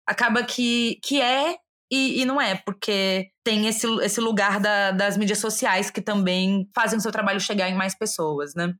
acaba 0.06 0.42
que, 0.42 0.98
que 1.02 1.20
é 1.20 1.56
e, 1.90 2.22
e, 2.22 2.24
não 2.24 2.40
é, 2.40 2.54
porque 2.54 3.30
tem 3.44 3.66
esse, 3.66 3.86
esse 4.02 4.20
lugar 4.20 4.60
da, 4.60 4.92
das 4.92 5.16
mídias 5.16 5.38
sociais 5.38 5.90
que 5.90 6.00
também 6.00 6.68
fazem 6.74 6.98
o 6.98 7.02
seu 7.02 7.10
trabalho 7.10 7.40
chegar 7.40 7.68
em 7.68 7.74
mais 7.74 7.96
pessoas, 7.96 8.54
né? 8.54 8.72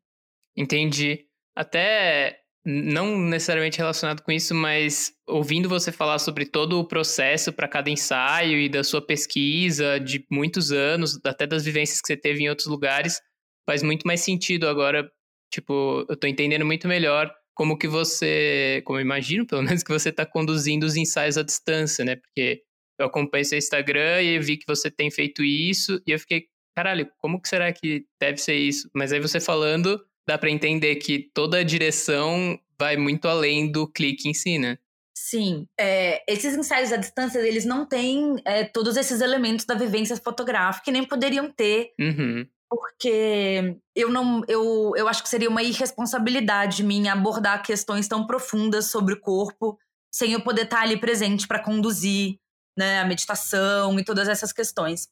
Entendi. 0.56 1.26
Até 1.56 2.40
não 2.64 3.18
necessariamente 3.18 3.78
relacionado 3.78 4.22
com 4.22 4.30
isso, 4.30 4.54
mas 4.54 5.12
ouvindo 5.26 5.68
você 5.68 5.90
falar 5.90 6.18
sobre 6.18 6.44
todo 6.44 6.78
o 6.78 6.86
processo 6.86 7.52
para 7.52 7.66
cada 7.66 7.90
ensaio 7.90 8.58
e 8.58 8.68
da 8.68 8.84
sua 8.84 9.04
pesquisa 9.04 9.98
de 9.98 10.24
muitos 10.30 10.70
anos, 10.70 11.18
até 11.24 11.46
das 11.46 11.64
vivências 11.64 12.00
que 12.00 12.06
você 12.06 12.16
teve 12.16 12.42
em 12.42 12.48
outros 12.48 12.68
lugares, 12.68 13.20
faz 13.68 13.82
muito 13.82 14.06
mais 14.06 14.20
sentido 14.20 14.68
agora. 14.68 15.10
Tipo, 15.52 16.04
eu 16.08 16.16
tô 16.16 16.26
entendendo 16.26 16.64
muito 16.64 16.86
melhor 16.86 17.32
como 17.54 17.76
que 17.76 17.88
você, 17.88 18.82
como 18.84 18.98
eu 18.98 19.02
imagino, 19.02 19.46
pelo 19.46 19.62
menos, 19.64 19.82
que 19.82 19.92
você 19.92 20.10
está 20.10 20.26
conduzindo 20.26 20.84
os 20.84 20.96
ensaios 20.96 21.38
à 21.38 21.42
distância, 21.42 22.04
né? 22.04 22.16
Porque 22.16 22.62
eu 23.00 23.06
acompanho 23.06 23.44
seu 23.44 23.58
Instagram 23.58 24.22
e 24.22 24.38
vi 24.38 24.56
que 24.56 24.66
você 24.66 24.90
tem 24.90 25.10
feito 25.10 25.42
isso, 25.42 26.00
e 26.06 26.12
eu 26.12 26.18
fiquei, 26.18 26.46
caralho, 26.74 27.10
como 27.18 27.40
que 27.40 27.48
será 27.48 27.72
que 27.72 28.04
deve 28.20 28.38
ser 28.38 28.54
isso? 28.54 28.88
Mas 28.94 29.12
aí 29.12 29.20
você 29.20 29.40
falando, 29.40 30.00
dá 30.26 30.36
para 30.36 30.50
entender 30.50 30.96
que 30.96 31.30
toda 31.34 31.58
a 31.58 31.64
direção 31.64 32.58
vai 32.78 32.96
muito 32.96 33.26
além 33.26 33.70
do 33.70 33.86
clique 33.86 34.28
em 34.28 34.34
si, 34.34 34.58
né? 34.58 34.78
Sim, 35.14 35.66
é, 35.78 36.22
esses 36.32 36.56
ensaios 36.56 36.92
à 36.92 36.96
distância, 36.96 37.40
eles 37.40 37.64
não 37.64 37.84
têm 37.84 38.36
é, 38.44 38.64
todos 38.64 38.96
esses 38.96 39.20
elementos 39.20 39.66
da 39.66 39.74
vivência 39.74 40.16
fotográfica 40.16 40.88
e 40.88 40.92
nem 40.92 41.04
poderiam 41.04 41.50
ter. 41.50 41.92
Uhum. 42.00 42.46
Porque 42.68 43.76
eu 43.94 44.08
não. 44.10 44.42
Eu, 44.46 44.92
eu 44.96 45.08
acho 45.08 45.22
que 45.22 45.28
seria 45.28 45.50
uma 45.50 45.62
irresponsabilidade 45.62 46.84
minha 46.84 47.12
abordar 47.12 47.62
questões 47.62 48.06
tão 48.06 48.26
profundas 48.26 48.86
sobre 48.86 49.14
o 49.14 49.20
corpo 49.20 49.76
sem 50.12 50.32
eu 50.32 50.40
poder 50.40 50.62
estar 50.62 50.82
ali 50.82 50.96
presente 50.98 51.46
para 51.46 51.62
conduzir 51.62 52.38
né, 52.80 52.98
a 52.98 53.04
meditação 53.04 54.00
e 54.00 54.04
todas 54.04 54.26
essas 54.26 54.54
questões. 54.54 55.06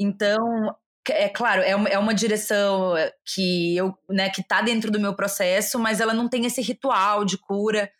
Então, 0.00 0.72
é 1.08 1.28
claro, 1.28 1.62
é 1.62 1.74
uma, 1.74 1.88
é 1.88 1.98
uma 1.98 2.14
direção 2.14 2.94
que 3.34 3.76
eu, 3.76 3.92
né, 4.08 4.30
que 4.30 4.46
tá 4.46 4.62
dentro 4.62 4.88
do 4.88 5.00
meu 5.00 5.16
processo, 5.16 5.80
mas 5.80 6.00
ela 6.00 6.14
não 6.14 6.28
tem 6.28 6.46
esse 6.46 6.62
ritual 6.62 7.24
de 7.24 7.36
cura. 7.36 7.90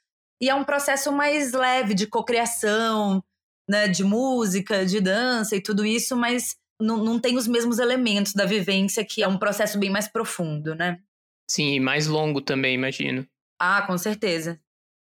E 0.41 0.49
é 0.49 0.55
um 0.55 0.63
processo 0.63 1.11
mais 1.11 1.53
leve 1.53 1.95
de 1.95 2.07
cocriação, 2.07 3.21
né, 3.69 3.89
de 3.89 4.05
música, 4.05 4.87
de 4.87 5.01
dança 5.01 5.57
e 5.57 5.61
tudo 5.61 5.85
isso, 5.85 6.17
mas 6.17 6.57
não, 6.81 6.99
não 6.99 7.19
tem 7.19 7.37
os 7.37 7.49
mesmos 7.49 7.81
elementos 7.81 8.35
da 8.35 8.47
vivência, 8.47 9.05
que 9.05 9.21
é 9.21 9.27
um 9.27 9.37
processo 9.37 9.81
bem 9.81 9.91
mais 9.91 10.07
profundo, 10.07 10.77
né? 10.77 11.01
Sim, 11.51 11.75
e 11.75 11.81
mais 11.81 12.07
longo 12.07 12.41
também, 12.41 12.75
imagino. 12.75 13.27
Ah, 13.59 13.83
com 13.83 13.99
certeza. 13.99 14.61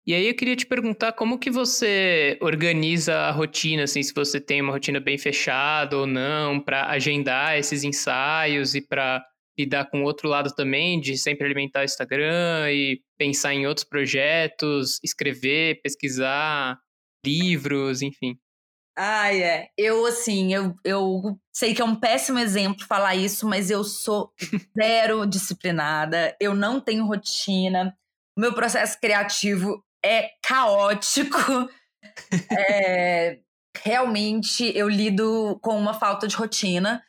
E 0.08 0.14
aí 0.14 0.30
eu 0.30 0.34
queria 0.34 0.56
te 0.56 0.66
perguntar 0.66 1.12
como 1.12 1.38
que 1.38 1.52
você 1.52 2.38
organiza 2.42 3.14
a 3.14 3.32
rotina, 3.32 3.84
assim, 3.84 4.02
se 4.02 4.14
você 4.14 4.40
tem 4.40 4.62
uma 4.62 4.72
rotina 4.72 5.02
bem 5.02 5.18
fechada 5.18 5.98
ou 5.98 6.08
não, 6.08 6.62
para 6.62 6.90
agendar 6.90 7.58
esses 7.58 7.84
ensaios 7.84 8.74
e 8.74 8.80
para 8.80 9.22
lidar 9.60 9.90
com 9.90 10.02
o 10.02 10.06
outro 10.06 10.30
lado 10.30 10.56
também, 10.56 10.98
de 11.02 11.18
sempre 11.18 11.46
alimentar 11.46 11.82
o 11.82 11.84
Instagram 11.84 12.72
e 12.72 13.02
pensar 13.18 13.54
em 13.54 13.68
outros 13.68 13.84
projetos, 13.84 14.98
escrever, 15.04 15.82
pesquisar 15.82 16.80
livros, 17.26 18.02
enfim. 18.02 18.38
Ah, 18.98 19.36
é. 19.36 19.68
Eu, 19.78 20.06
assim, 20.06 20.54
eu, 20.54 20.74
eu 20.86 21.38
sei 21.54 21.76
que 21.76 21.82
é 21.82 21.86
um 21.86 22.00
péssimo 22.00 22.40
exemplo 22.40 22.86
falar 22.88 23.16
isso, 23.16 23.46
mas 23.46 23.70
eu 23.70 23.84
sou 23.84 24.32
zero 24.82 25.26
disciplinada, 25.26 26.34
eu 26.40 26.56
não 26.56 26.80
tenho 26.80 27.06
rotina. 27.06 27.94
O 28.38 28.40
meu 28.40 28.54
processo 28.54 28.98
criativo 29.02 29.84
é 30.08 30.32
caótico. 30.42 31.70
é, 32.52 33.40
realmente 33.84 34.72
eu 34.76 34.88
lido 34.88 35.60
com 35.62 35.78
uma 35.78 35.94
falta 35.94 36.28
de 36.28 36.36
rotina. 36.36 37.04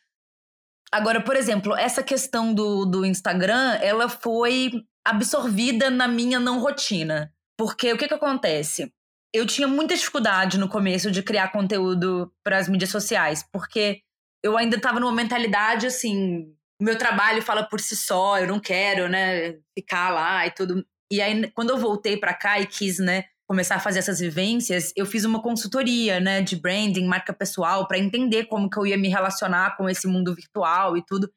Agora, 0.91 1.23
por 1.23 1.37
exemplo, 1.37 1.77
essa 1.77 2.03
questão 2.03 2.53
do, 2.55 2.85
do 2.85 3.05
Instagram, 3.05 3.79
ela 3.83 4.09
foi 4.09 4.73
absorvida 5.07 5.91
na 5.91 6.09
minha 6.09 6.41
não 6.41 6.61
rotina. 6.61 7.33
Porque 7.59 7.93
o 7.93 7.99
que, 7.99 8.09
que 8.09 8.15
acontece? 8.15 8.93
Eu 9.35 9.47
tinha 9.47 9.69
muita 9.69 9.95
dificuldade 9.95 10.59
no 10.59 10.69
começo 10.69 11.11
de 11.11 11.23
criar 11.23 11.53
conteúdo 11.53 12.33
para 12.43 12.57
as 12.57 12.69
mídias 12.69 12.91
sociais, 12.91 13.45
porque 13.53 14.01
eu 14.43 14.57
ainda 14.57 14.77
estava 14.77 15.01
numa 15.01 15.13
mentalidade 15.13 15.87
assim, 15.87 16.55
meu 16.81 16.97
trabalho 16.97 17.43
fala 17.43 17.69
por 17.69 17.81
si 17.81 17.97
só, 17.97 18.39
eu 18.39 18.47
não 18.47 18.61
quero, 18.61 19.09
né, 19.09 19.59
ficar 19.77 20.11
lá 20.11 20.47
e 20.47 20.51
tudo. 20.51 20.87
E 21.11 21.21
aí, 21.21 21.51
quando 21.53 21.71
eu 21.71 21.79
voltei 21.79 22.16
para 22.16 22.35
cá 22.35 22.61
e 22.61 22.66
quis, 22.66 22.99
né, 22.99 23.25
começar 23.47 23.77
a 23.77 23.81
fazer 23.81 24.01
essas 24.01 24.21
vivências, 24.21 24.92
eu 24.94 25.07
fiz 25.07 25.25
uma 25.25 25.40
consultoria, 25.40 26.21
né, 26.21 26.42
de 26.42 26.55
branding, 26.55 27.07
marca 27.07 27.33
pessoal, 27.33 27.88
para 27.88 27.99
entender 27.99 28.44
como 28.44 28.68
que 28.68 28.79
eu 28.79 28.87
ia 28.87 28.99
me 28.99 29.09
relacionar 29.09 29.77
com 29.77 29.88
esse 29.88 30.07
mundo 30.07 30.35
virtual 30.35 30.97
e 30.97 31.05
tudo. 31.05 31.31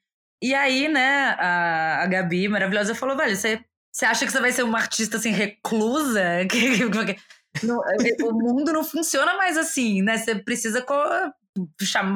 E 0.43 0.53
aí, 0.53 0.88
né, 0.88 1.36
a, 1.39 2.03
a 2.03 2.07
Gabi, 2.07 2.47
maravilhosa, 2.47 2.95
falou, 2.95 3.15
velho, 3.15 3.36
você, 3.36 3.63
você 3.93 4.05
acha 4.05 4.25
que 4.25 4.31
você 4.31 4.41
vai 4.41 4.51
ser 4.51 4.63
uma 4.63 4.79
artista, 4.79 5.17
assim, 5.17 5.31
reclusa? 5.31 6.21
no, 7.63 7.81
o 8.29 8.34
mundo 8.34 8.71
não 8.73 8.84
funciona 8.84 9.36
mais 9.36 9.57
assim, 9.57 10.01
né? 10.01 10.17
Você 10.17 10.36
precisa 10.36 10.86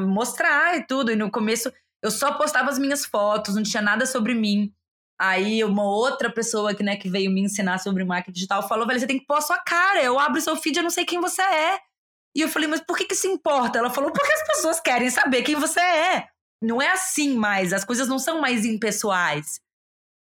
mostrar 0.08 0.78
e 0.78 0.88
tudo. 0.88 1.12
E 1.12 1.16
no 1.16 1.30
começo, 1.30 1.72
eu 2.02 2.10
só 2.10 2.34
postava 2.34 2.70
as 2.70 2.80
minhas 2.80 3.06
fotos, 3.06 3.56
não 3.56 3.64
tinha 3.64 3.82
nada 3.82 4.06
sobre 4.06 4.34
mim. 4.34 4.74
Aí 5.20 5.64
uma 5.64 5.84
outra 5.84 6.30
pessoa 6.30 6.74
que, 6.76 6.84
né, 6.84 6.98
que 6.98 7.10
veio 7.10 7.32
me 7.32 7.42
ensinar 7.42 7.78
sobre 7.80 8.04
marketing 8.04 8.34
digital 8.34 8.68
falou, 8.68 8.86
velho, 8.86 9.00
você 9.00 9.08
tem 9.08 9.20
que 9.20 9.26
pôr 9.26 9.38
a 9.38 9.42
sua 9.42 9.58
cara, 9.60 10.04
eu 10.04 10.20
abro 10.20 10.42
seu 10.42 10.56
feed, 10.58 10.78
eu 10.78 10.84
não 10.84 10.90
sei 10.90 11.06
quem 11.06 11.22
você 11.22 11.42
é. 11.42 11.80
E 12.36 12.42
eu 12.42 12.50
falei, 12.50 12.68
mas 12.68 12.82
por 12.82 12.98
que 12.98 13.06
que 13.06 13.16
se 13.16 13.28
importa? 13.28 13.80
Ela 13.80 13.90
falou, 13.90 14.12
porque 14.12 14.32
as 14.32 14.48
pessoas 14.48 14.80
querem 14.82 15.10
saber 15.10 15.44
quem 15.44 15.56
você 15.56 15.80
é. 15.80 16.28
Não 16.62 16.82
é 16.82 16.92
assim 16.92 17.36
mais, 17.36 17.72
as 17.72 17.86
coisas 17.86 18.08
não 18.08 18.20
são 18.20 18.42
mais 18.42 18.66
impessoais. 18.66 19.62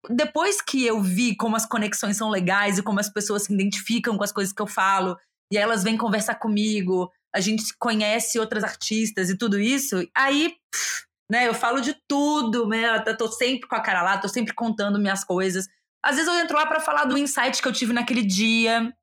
Depois 0.09 0.61
que 0.61 0.83
eu 0.83 0.99
vi 0.99 1.35
como 1.35 1.55
as 1.55 1.65
conexões 1.65 2.17
são 2.17 2.29
legais 2.29 2.79
e 2.79 2.83
como 2.83 2.99
as 2.99 3.09
pessoas 3.09 3.43
se 3.43 3.53
identificam 3.53 4.17
com 4.17 4.23
as 4.23 4.31
coisas 4.31 4.51
que 4.51 4.61
eu 4.61 4.67
falo, 4.67 5.15
e 5.51 5.57
elas 5.57 5.83
vêm 5.83 5.97
conversar 5.97 6.35
comigo, 6.35 7.11
a 7.35 7.39
gente 7.39 7.75
conhece 7.77 8.39
outras 8.39 8.63
artistas 8.63 9.29
e 9.29 9.37
tudo 9.37 9.59
isso, 9.59 10.07
aí 10.15 10.55
pff, 10.71 11.05
né? 11.31 11.47
Eu 11.47 11.53
falo 11.53 11.79
de 11.79 11.95
tudo, 12.09 12.67
né? 12.67 13.01
Eu 13.07 13.17
tô 13.17 13.29
sempre 13.29 13.65
com 13.65 13.75
a 13.75 13.79
cara 13.79 14.01
lá, 14.01 14.17
tô 14.17 14.27
sempre 14.27 14.53
contando 14.53 14.99
minhas 14.99 15.23
coisas. 15.23 15.65
Às 16.03 16.17
vezes 16.17 16.27
eu 16.27 16.37
entro 16.37 16.57
lá 16.57 16.65
para 16.65 16.81
falar 16.81 17.05
do 17.05 17.17
insight 17.17 17.61
que 17.61 17.67
eu 17.69 17.71
tive 17.71 17.93
naquele 17.93 18.21
dia. 18.21 18.93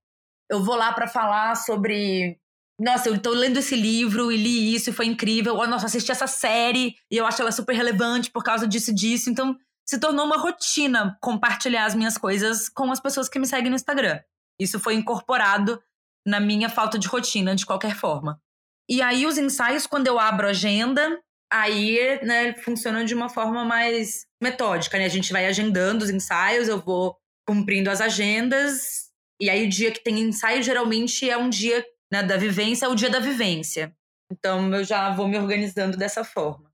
Eu 0.50 0.62
vou 0.62 0.76
lá 0.76 0.92
para 0.92 1.08
falar 1.08 1.54
sobre 1.56 2.38
nossa, 2.78 3.08
eu 3.08 3.18
tô 3.18 3.30
lendo 3.30 3.56
esse 3.56 3.74
livro 3.74 4.30
e 4.30 4.36
li 4.36 4.74
isso 4.74 4.90
e 4.90 4.92
foi 4.92 5.06
incrível. 5.06 5.56
Ou, 5.56 5.66
nossa, 5.66 5.86
assisti 5.86 6.12
essa 6.12 6.26
série 6.26 6.96
e 7.10 7.16
eu 7.16 7.24
acho 7.24 7.40
ela 7.40 7.50
super 7.50 7.74
relevante 7.74 8.30
por 8.30 8.44
causa 8.44 8.68
disso 8.68 8.90
e 8.90 8.94
disso. 8.94 9.30
Então, 9.30 9.58
se 9.88 9.98
tornou 9.98 10.26
uma 10.26 10.36
rotina 10.36 11.16
compartilhar 11.22 11.86
as 11.86 11.94
minhas 11.94 12.18
coisas 12.18 12.68
com 12.68 12.92
as 12.92 13.00
pessoas 13.00 13.26
que 13.26 13.38
me 13.38 13.46
seguem 13.46 13.70
no 13.70 13.74
Instagram. 13.74 14.20
Isso 14.60 14.78
foi 14.78 14.94
incorporado 14.94 15.82
na 16.26 16.38
minha 16.38 16.68
falta 16.68 16.98
de 16.98 17.08
rotina, 17.08 17.56
de 17.56 17.64
qualquer 17.64 17.96
forma. 17.96 18.38
E 18.86 19.00
aí, 19.00 19.26
os 19.26 19.38
ensaios, 19.38 19.86
quando 19.86 20.06
eu 20.06 20.18
abro 20.18 20.46
a 20.46 20.50
agenda, 20.50 21.18
aí, 21.50 22.20
né, 22.22 22.54
funcionam 22.54 23.04
de 23.04 23.14
uma 23.14 23.28
forma 23.28 23.64
mais 23.64 24.26
metódica, 24.42 24.98
né? 24.98 25.04
A 25.04 25.10
gente 25.10 25.32
vai 25.32 25.46
agendando 25.46 26.04
os 26.04 26.10
ensaios, 26.10 26.68
eu 26.68 26.80
vou 26.80 27.16
cumprindo 27.46 27.90
as 27.90 28.00
agendas. 28.00 29.08
E 29.40 29.48
aí, 29.48 29.66
o 29.66 29.68
dia 29.68 29.90
que 29.90 30.02
tem 30.02 30.18
ensaio, 30.20 30.62
geralmente 30.62 31.28
é 31.28 31.36
um 31.36 31.48
dia 31.48 31.84
né, 32.12 32.22
da 32.22 32.36
vivência, 32.36 32.86
é 32.86 32.88
o 32.88 32.94
dia 32.94 33.10
da 33.10 33.20
vivência. 33.20 33.94
Então, 34.30 34.74
eu 34.74 34.84
já 34.84 35.14
vou 35.14 35.28
me 35.28 35.38
organizando 35.38 35.96
dessa 35.96 36.24
forma. 36.24 36.70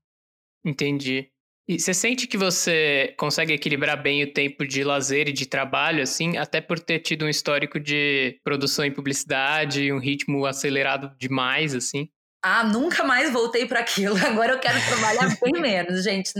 Entendi. 0.65 1.29
E 1.67 1.79
você 1.79 1.93
sente 1.93 2.27
que 2.27 2.37
você 2.37 3.15
consegue 3.17 3.53
equilibrar 3.53 4.01
bem 4.01 4.23
o 4.23 4.31
tempo 4.31 4.67
de 4.67 4.83
lazer 4.83 5.27
e 5.27 5.33
de 5.33 5.47
trabalho, 5.47 6.03
assim, 6.03 6.37
até 6.37 6.61
por 6.61 6.79
ter 6.79 6.99
tido 6.99 7.25
um 7.25 7.29
histórico 7.29 7.79
de 7.79 8.39
produção 8.43 8.85
em 8.85 8.91
publicidade, 8.91 9.91
um 9.91 9.97
ritmo 9.97 10.45
acelerado 10.45 11.15
demais, 11.17 11.73
assim? 11.73 12.07
Ah, 12.47 12.63
nunca 12.63 13.03
mais 13.03 13.33
voltei 13.33 13.67
para 13.67 13.79
aquilo. 13.79 14.15
Agora 14.23 14.53
eu 14.53 14.59
quero 14.59 14.77
trabalhar 14.87 15.35
bem 15.41 15.53
menos, 15.59 16.03
gente. 16.03 16.31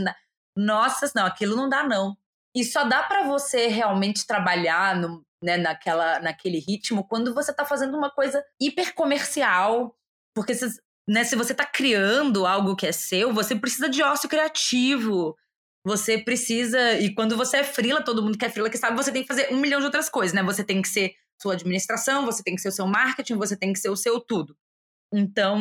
Nossa, 0.55 1.11
não, 1.15 1.25
aquilo 1.25 1.55
não 1.55 1.67
dá 1.67 1.83
não. 1.83 2.15
E 2.55 2.63
só 2.63 2.83
dá 2.83 3.01
para 3.01 3.23
você 3.23 3.65
realmente 3.65 4.27
trabalhar 4.27 4.95
no, 4.95 5.25
né, 5.43 5.57
naquela, 5.57 6.19
naquele 6.19 6.59
ritmo 6.59 7.07
quando 7.07 7.33
você 7.33 7.51
tá 7.51 7.65
fazendo 7.65 7.97
uma 7.97 8.11
coisa 8.11 8.45
hiper 8.61 8.93
comercial, 8.93 9.95
porque 10.35 10.53
né, 11.09 11.23
se 11.23 11.35
você 11.35 11.53
está 11.53 11.65
criando 11.65 12.45
algo 12.45 12.75
que 12.75 12.85
é 12.85 12.91
seu, 12.91 13.33
você 13.33 13.55
precisa 13.55 13.89
de 13.89 14.03
ócio 14.03 14.29
criativo. 14.29 15.35
Você 15.83 16.19
precisa. 16.19 16.99
E 16.99 17.15
quando 17.15 17.35
você 17.35 17.57
é 17.57 17.63
frila, 17.63 18.03
todo 18.03 18.21
mundo 18.21 18.37
que 18.37 18.45
é 18.45 18.49
frila 18.49 18.69
que 18.69 18.77
sabe, 18.77 18.95
você 18.95 19.11
tem 19.11 19.23
que 19.23 19.27
fazer 19.27 19.51
um 19.51 19.57
milhão 19.57 19.79
de 19.79 19.87
outras 19.87 20.07
coisas, 20.07 20.35
né? 20.35 20.43
Você 20.43 20.63
tem 20.63 20.83
que 20.83 20.87
ser 20.87 21.15
sua 21.41 21.53
administração, 21.53 22.27
você 22.27 22.43
tem 22.43 22.55
que 22.55 22.61
ser 22.61 22.69
o 22.69 22.71
seu 22.71 22.85
marketing, 22.85 23.37
você 23.37 23.57
tem 23.57 23.73
que 23.73 23.79
ser 23.79 23.89
o 23.89 23.97
seu 23.97 24.19
tudo. 24.19 24.55
Então, 25.13 25.59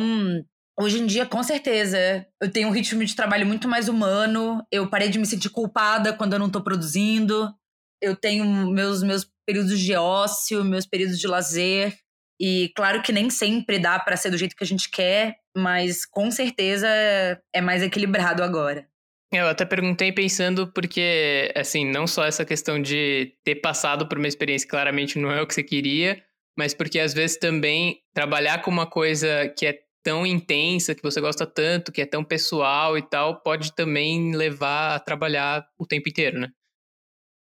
hoje 0.79 0.99
em 0.99 1.05
dia, 1.05 1.25
com 1.25 1.41
certeza, 1.43 2.25
eu 2.41 2.51
tenho 2.51 2.67
um 2.67 2.71
ritmo 2.71 3.03
de 3.03 3.15
trabalho 3.15 3.45
muito 3.45 3.67
mais 3.67 3.87
humano. 3.87 4.65
Eu 4.71 4.89
parei 4.89 5.09
de 5.09 5.19
me 5.19 5.25
sentir 5.25 5.49
culpada 5.49 6.13
quando 6.13 6.33
eu 6.33 6.39
não 6.39 6.47
estou 6.47 6.63
produzindo. 6.63 7.53
Eu 8.01 8.15
tenho 8.15 8.45
meus, 8.71 9.01
meus 9.03 9.29
períodos 9.45 9.79
de 9.79 9.93
ócio, 9.95 10.63
meus 10.63 10.85
períodos 10.85 11.19
de 11.19 11.27
lazer. 11.27 11.97
E 12.39 12.71
claro 12.75 13.01
que 13.01 13.13
nem 13.13 13.29
sempre 13.29 13.79
dá 13.79 13.97
para 13.97 14.17
ser 14.17 14.29
do 14.29 14.37
jeito 14.37 14.55
que 14.55 14.63
a 14.63 14.67
gente 14.67 14.89
quer, 14.89 15.37
mas 15.55 16.05
com 16.05 16.29
certeza 16.29 16.87
é 17.53 17.61
mais 17.61 17.81
equilibrado 17.81 18.43
agora. 18.43 18.87
Eu 19.31 19.47
até 19.47 19.65
perguntei 19.65 20.11
pensando 20.11 20.71
porque, 20.71 21.51
assim, 21.55 21.85
não 21.89 22.05
só 22.07 22.25
essa 22.25 22.45
questão 22.45 22.81
de 22.81 23.33
ter 23.43 23.55
passado 23.55 24.07
por 24.07 24.17
uma 24.17 24.27
experiência 24.27 24.67
claramente 24.67 25.17
não 25.17 25.31
é 25.31 25.41
o 25.41 25.47
que 25.47 25.53
você 25.53 25.63
queria, 25.63 26.21
mas 26.57 26.73
porque 26.73 26.99
às 26.99 27.13
vezes 27.13 27.37
também 27.37 28.01
trabalhar 28.13 28.61
com 28.61 28.71
uma 28.71 28.85
coisa 28.89 29.47
que 29.49 29.65
é 29.65 29.79
tão 30.03 30.25
intensa, 30.25 30.93
que 30.93 31.01
você 31.01 31.19
gosta 31.19 31.47
tanto, 31.47 31.91
que 31.91 32.01
é 32.01 32.05
tão 32.05 32.23
pessoal 32.23 32.97
e 32.97 33.01
tal, 33.01 33.41
pode 33.41 33.73
também 33.73 34.35
levar 34.35 34.95
a 34.95 34.99
trabalhar 34.99 35.67
o 35.79 35.85
tempo 35.85 36.07
inteiro, 36.07 36.39
né? 36.39 36.51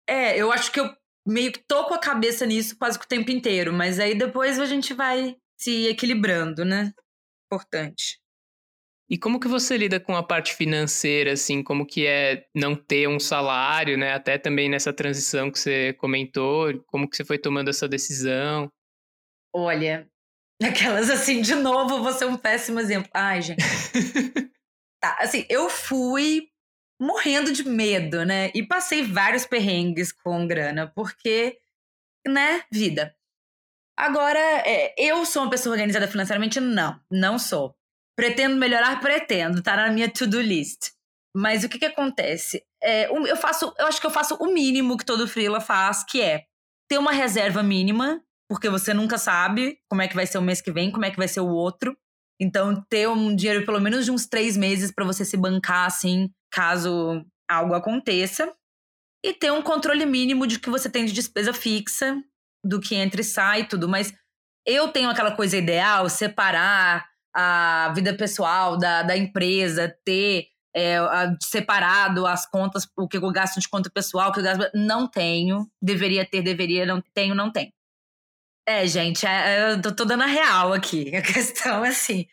É, 0.07 0.37
eu 0.37 0.51
acho 0.51 0.71
que 0.71 0.79
eu 0.79 0.93
meio 1.25 1.51
que 1.51 1.63
tô 1.65 1.85
com 1.85 1.93
a 1.93 1.99
cabeça 1.99 2.45
nisso 2.45 2.77
quase 2.77 2.99
que 2.99 3.05
o 3.05 3.07
tempo 3.07 3.31
inteiro, 3.31 3.71
mas 3.71 3.99
aí 3.99 4.17
depois 4.17 4.59
a 4.59 4.65
gente 4.65 4.93
vai 4.93 5.37
se 5.57 5.87
equilibrando, 5.87 6.65
né? 6.65 6.91
Importante. 7.45 8.19
E 9.09 9.17
como 9.17 9.39
que 9.39 9.47
você 9.47 9.77
lida 9.77 9.99
com 9.99 10.15
a 10.15 10.23
parte 10.23 10.55
financeira, 10.55 11.33
assim, 11.33 11.61
como 11.61 11.85
que 11.85 12.05
é 12.05 12.45
não 12.55 12.75
ter 12.75 13.07
um 13.09 13.19
salário, 13.19 13.97
né? 13.97 14.13
Até 14.13 14.37
também 14.37 14.69
nessa 14.69 14.93
transição 14.93 15.51
que 15.51 15.59
você 15.59 15.93
comentou, 15.93 16.81
como 16.87 17.09
que 17.09 17.17
você 17.17 17.25
foi 17.25 17.37
tomando 17.37 17.69
essa 17.69 17.89
decisão? 17.89 18.71
Olha, 19.53 20.09
aquelas 20.61 21.09
assim, 21.09 21.41
de 21.41 21.55
novo, 21.55 22.01
você 22.01 22.23
é 22.23 22.27
um 22.27 22.37
péssimo 22.37 22.79
exemplo. 22.79 23.09
Ai, 23.13 23.41
gente. 23.41 23.63
tá, 25.01 25.17
assim, 25.19 25.45
eu 25.49 25.69
fui 25.69 26.47
morrendo 26.99 27.51
de 27.51 27.67
medo, 27.67 28.23
né? 28.25 28.51
E 28.53 28.65
passei 28.65 29.01
vários 29.01 29.45
perrengues 29.45 30.11
com 30.11 30.47
grana, 30.47 30.91
porque, 30.95 31.57
né, 32.27 32.63
vida. 32.71 33.15
Agora, 33.97 34.39
é, 34.39 34.93
eu 34.97 35.25
sou 35.25 35.43
uma 35.43 35.49
pessoa 35.49 35.73
organizada 35.73 36.07
financeiramente? 36.07 36.59
Não, 36.59 36.99
não 37.09 37.39
sou. 37.39 37.75
Pretendo 38.15 38.55
melhorar? 38.55 38.99
Pretendo, 38.99 39.63
tá 39.63 39.75
na 39.75 39.91
minha 39.91 40.09
to-do 40.09 40.39
list. 40.39 40.91
Mas 41.35 41.63
o 41.63 41.69
que 41.69 41.79
que 41.79 41.85
acontece? 41.85 42.63
É, 42.83 43.09
eu 43.09 43.37
faço, 43.37 43.73
eu 43.77 43.87
acho 43.87 43.99
que 43.99 44.05
eu 44.05 44.11
faço 44.11 44.35
o 44.35 44.53
mínimo 44.53 44.97
que 44.97 45.05
todo 45.05 45.27
freela 45.27 45.61
faz, 45.61 46.03
que 46.03 46.21
é 46.21 46.45
ter 46.89 46.97
uma 46.97 47.11
reserva 47.11 47.63
mínima, 47.63 48.21
porque 48.51 48.69
você 48.69 48.93
nunca 48.93 49.17
sabe 49.17 49.77
como 49.89 50.01
é 50.01 50.09
que 50.09 50.13
vai 50.13 50.27
ser 50.27 50.37
o 50.37 50.41
mês 50.41 50.59
que 50.59 50.73
vem, 50.73 50.91
como 50.91 51.05
é 51.05 51.09
que 51.09 51.15
vai 51.15 51.29
ser 51.29 51.39
o 51.39 51.47
outro. 51.47 51.97
Então, 52.37 52.83
ter 52.89 53.07
um 53.07 53.33
dinheiro 53.33 53.65
pelo 53.65 53.79
menos 53.79 54.03
de 54.03 54.11
uns 54.11 54.27
três 54.27 54.57
meses 54.57 54.91
para 54.91 55.05
você 55.05 55.23
se 55.23 55.37
bancar, 55.37 55.85
assim, 55.85 56.29
caso 56.51 57.25
algo 57.49 57.73
aconteça. 57.73 58.53
E 59.23 59.31
ter 59.31 59.53
um 59.53 59.61
controle 59.61 60.05
mínimo 60.05 60.45
de 60.45 60.59
que 60.59 60.69
você 60.69 60.89
tem 60.89 61.05
de 61.05 61.13
despesa 61.13 61.53
fixa, 61.53 62.21
do 62.61 62.81
que 62.81 62.93
entra 62.93 63.21
e 63.21 63.23
sai 63.23 63.69
tudo. 63.69 63.87
Mas 63.87 64.13
eu 64.67 64.89
tenho 64.89 65.09
aquela 65.09 65.31
coisa 65.31 65.55
ideal, 65.55 66.09
separar 66.09 67.07
a 67.33 67.93
vida 67.95 68.13
pessoal 68.17 68.77
da, 68.77 69.01
da 69.01 69.15
empresa, 69.15 69.95
ter 70.03 70.47
é, 70.75 70.97
separado 71.41 72.27
as 72.27 72.45
contas, 72.45 72.85
o 72.97 73.07
que 73.07 73.15
eu 73.15 73.31
gasto 73.31 73.61
de 73.61 73.69
conta 73.69 73.89
pessoal, 73.89 74.29
o 74.29 74.33
que 74.33 74.41
eu 74.41 74.43
gasto. 74.43 74.69
Não 74.75 75.07
tenho. 75.07 75.71
Deveria 75.81 76.25
ter, 76.25 76.41
deveria, 76.41 76.85
não 76.85 77.01
tenho, 77.13 77.33
não 77.33 77.49
tenho. 77.49 77.71
É, 78.67 78.85
gente, 78.85 79.25
é, 79.25 79.73
eu 79.73 79.95
tô 79.95 80.05
dando 80.05 80.23
a 80.23 80.27
real 80.27 80.73
aqui. 80.73 81.13
A 81.15 81.21
questão 81.21 81.83
é 81.83 81.89
assim, 81.89 82.27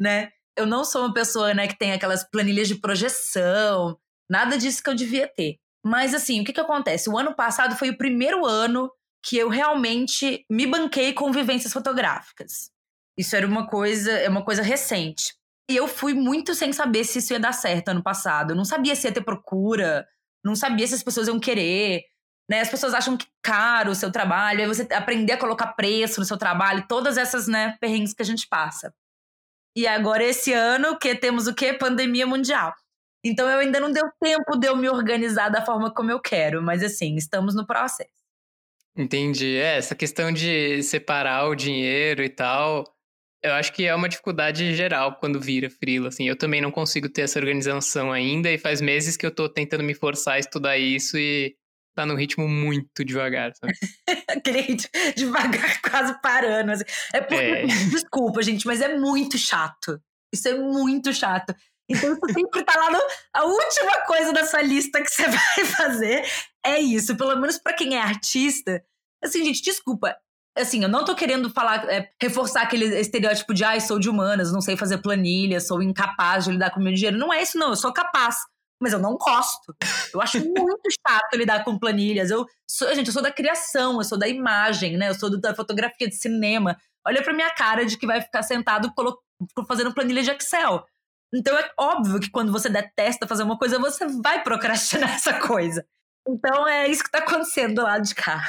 né? 0.00 0.30
Eu 0.56 0.66
não 0.66 0.84
sou 0.84 1.02
uma 1.02 1.14
pessoa, 1.14 1.54
né, 1.54 1.68
que 1.68 1.78
tem 1.78 1.92
aquelas 1.92 2.28
planilhas 2.28 2.66
de 2.66 2.74
projeção, 2.74 3.96
nada 4.28 4.58
disso 4.58 4.82
que 4.82 4.90
eu 4.90 4.94
devia 4.94 5.28
ter. 5.28 5.56
Mas 5.84 6.14
assim, 6.14 6.40
o 6.40 6.44
que 6.44 6.52
que 6.52 6.60
acontece? 6.60 7.08
O 7.08 7.16
ano 7.16 7.34
passado 7.34 7.76
foi 7.76 7.90
o 7.90 7.96
primeiro 7.96 8.44
ano 8.44 8.90
que 9.24 9.36
eu 9.36 9.48
realmente 9.48 10.44
me 10.50 10.66
banquei 10.66 11.12
com 11.12 11.32
vivências 11.32 11.72
fotográficas. 11.72 12.70
Isso 13.16 13.34
era 13.36 13.46
uma 13.46 13.66
coisa, 13.66 14.10
é 14.12 14.28
uma 14.28 14.44
coisa 14.44 14.62
recente. 14.62 15.34
E 15.70 15.76
eu 15.76 15.86
fui 15.86 16.14
muito 16.14 16.54
sem 16.54 16.72
saber 16.72 17.04
se 17.04 17.18
isso 17.18 17.32
ia 17.32 17.40
dar 17.40 17.52
certo 17.52 17.88
ano 17.88 18.02
passado. 18.02 18.52
Eu 18.52 18.56
não 18.56 18.64
sabia 18.64 18.96
se 18.96 19.06
ia 19.06 19.12
ter 19.12 19.20
procura, 19.22 20.06
não 20.44 20.54
sabia 20.54 20.86
se 20.86 20.94
as 20.94 21.02
pessoas 21.02 21.28
iam 21.28 21.38
querer. 21.38 22.04
Né? 22.48 22.60
As 22.60 22.70
pessoas 22.70 22.94
acham 22.94 23.16
que 23.16 23.26
caro 23.42 23.90
o 23.90 23.94
seu 23.94 24.10
trabalho, 24.10 24.60
aí 24.60 24.66
você 24.66 24.86
aprender 24.92 25.32
a 25.32 25.38
colocar 25.38 25.68
preço 25.68 26.20
no 26.20 26.26
seu 26.26 26.38
trabalho, 26.38 26.86
todas 26.88 27.18
essas 27.18 27.46
né, 27.46 27.76
perrengues 27.80 28.14
que 28.14 28.22
a 28.22 28.26
gente 28.26 28.48
passa. 28.48 28.92
E 29.76 29.86
agora, 29.86 30.24
esse 30.24 30.52
ano, 30.52 30.98
que 30.98 31.14
temos 31.14 31.46
o 31.46 31.54
quê? 31.54 31.72
Pandemia 31.72 32.26
mundial. 32.26 32.74
Então, 33.24 33.48
eu 33.48 33.58
ainda 33.58 33.78
não 33.78 33.92
deu 33.92 34.08
tempo 34.20 34.56
de 34.56 34.66
eu 34.66 34.76
me 34.76 34.88
organizar 34.88 35.50
da 35.50 35.64
forma 35.64 35.92
como 35.92 36.10
eu 36.10 36.20
quero, 36.20 36.62
mas 36.62 36.82
assim, 36.82 37.16
estamos 37.16 37.54
no 37.54 37.66
processo. 37.66 38.10
Entendi. 38.96 39.56
É, 39.56 39.76
essa 39.76 39.94
questão 39.94 40.32
de 40.32 40.82
separar 40.82 41.48
o 41.48 41.54
dinheiro 41.54 42.22
e 42.22 42.28
tal, 42.28 42.84
eu 43.42 43.52
acho 43.52 43.72
que 43.72 43.84
é 43.84 43.94
uma 43.94 44.08
dificuldade 44.08 44.74
geral 44.74 45.16
quando 45.16 45.38
vira 45.38 45.70
freela, 45.70 46.08
assim. 46.08 46.26
Eu 46.28 46.36
também 46.36 46.60
não 46.60 46.72
consigo 46.72 47.08
ter 47.08 47.22
essa 47.22 47.38
organização 47.38 48.10
ainda 48.10 48.50
e 48.50 48.58
faz 48.58 48.80
meses 48.80 49.16
que 49.16 49.24
eu 49.24 49.30
tô 49.34 49.48
tentando 49.48 49.84
me 49.84 49.94
forçar 49.94 50.34
a 50.34 50.38
estudar 50.38 50.76
isso 50.76 51.16
e 51.16 51.54
tá 51.98 52.06
num 52.06 52.14
ritmo 52.14 52.46
muito 52.46 53.04
devagar, 53.04 53.52
sabe? 53.56 53.72
Aquele 54.30 54.60
ritmo 54.60 54.90
devagar, 55.16 55.82
quase 55.82 56.20
parando. 56.22 56.72
Assim. 56.72 56.84
É 57.12 57.20
porque, 57.20 57.42
é. 57.42 57.66
desculpa, 57.90 58.40
gente, 58.40 58.66
mas 58.66 58.80
é 58.80 58.96
muito 58.96 59.36
chato. 59.36 60.00
Isso 60.32 60.46
é 60.46 60.54
muito 60.54 61.12
chato. 61.12 61.54
Então, 61.90 62.14
você 62.14 62.34
sempre 62.34 62.62
tá 62.62 62.78
lá 62.78 62.90
no, 62.90 62.98
a 63.34 63.44
última 63.44 64.06
coisa 64.06 64.32
da 64.32 64.44
sua 64.44 64.62
lista 64.62 65.02
que 65.02 65.10
você 65.10 65.26
vai 65.26 65.64
fazer 65.64 66.24
é 66.64 66.78
isso. 66.78 67.16
Pelo 67.16 67.34
menos 67.36 67.58
para 67.58 67.72
quem 67.72 67.96
é 67.96 68.00
artista. 68.00 68.80
Assim, 69.24 69.44
gente, 69.44 69.62
desculpa. 69.62 70.14
Assim, 70.56 70.82
eu 70.82 70.88
não 70.88 71.04
tô 71.04 71.14
querendo 71.14 71.50
falar, 71.50 71.88
é, 71.88 72.10
reforçar 72.20 72.62
aquele 72.62 72.84
estereótipo 73.00 73.54
de, 73.54 73.64
ai, 73.64 73.78
ah, 73.78 73.80
sou 73.80 73.98
de 73.98 74.08
humanas, 74.08 74.52
não 74.52 74.60
sei 74.60 74.76
fazer 74.76 74.98
planilha, 74.98 75.60
sou 75.60 75.82
incapaz 75.82 76.44
de 76.44 76.52
lidar 76.52 76.70
com 76.70 76.80
meu 76.80 76.92
dinheiro. 76.92 77.16
Não 77.16 77.32
é 77.32 77.42
isso, 77.42 77.58
não. 77.58 77.70
Eu 77.70 77.76
sou 77.76 77.92
capaz 77.92 78.36
mas 78.80 78.92
eu 78.92 78.98
não 78.98 79.16
gosto. 79.16 79.74
Eu 80.12 80.20
acho 80.20 80.38
muito 80.38 80.88
chato 81.06 81.36
lidar 81.36 81.64
com 81.64 81.78
planilhas. 81.78 82.30
Eu 82.30 82.46
sou, 82.68 82.94
gente, 82.94 83.08
eu 83.08 83.12
sou 83.12 83.22
da 83.22 83.32
criação, 83.32 83.98
eu 83.98 84.04
sou 84.04 84.18
da 84.18 84.28
imagem, 84.28 84.96
né? 84.96 85.08
Eu 85.08 85.14
sou 85.14 85.38
da 85.40 85.54
fotografia 85.54 86.08
de 86.08 86.14
cinema. 86.14 86.76
Olha 87.06 87.22
pra 87.22 87.32
minha 87.32 87.50
cara 87.54 87.84
de 87.84 87.96
que 87.96 88.06
vai 88.06 88.20
ficar 88.20 88.42
sentado 88.42 88.92
fazendo 89.66 89.94
planilha 89.94 90.22
de 90.22 90.30
Excel. 90.30 90.84
Então 91.34 91.58
é 91.58 91.70
óbvio 91.78 92.20
que 92.20 92.30
quando 92.30 92.52
você 92.52 92.68
detesta 92.68 93.26
fazer 93.26 93.42
uma 93.42 93.58
coisa, 93.58 93.78
você 93.78 94.06
vai 94.06 94.42
procrastinar 94.42 95.10
essa 95.14 95.38
coisa. 95.40 95.86
Então 96.26 96.66
é 96.66 96.88
isso 96.88 97.02
que 97.02 97.10
tá 97.10 97.18
acontecendo 97.18 97.76
do 97.76 97.82
lado 97.82 98.04
de 98.04 98.14
cá. 98.14 98.46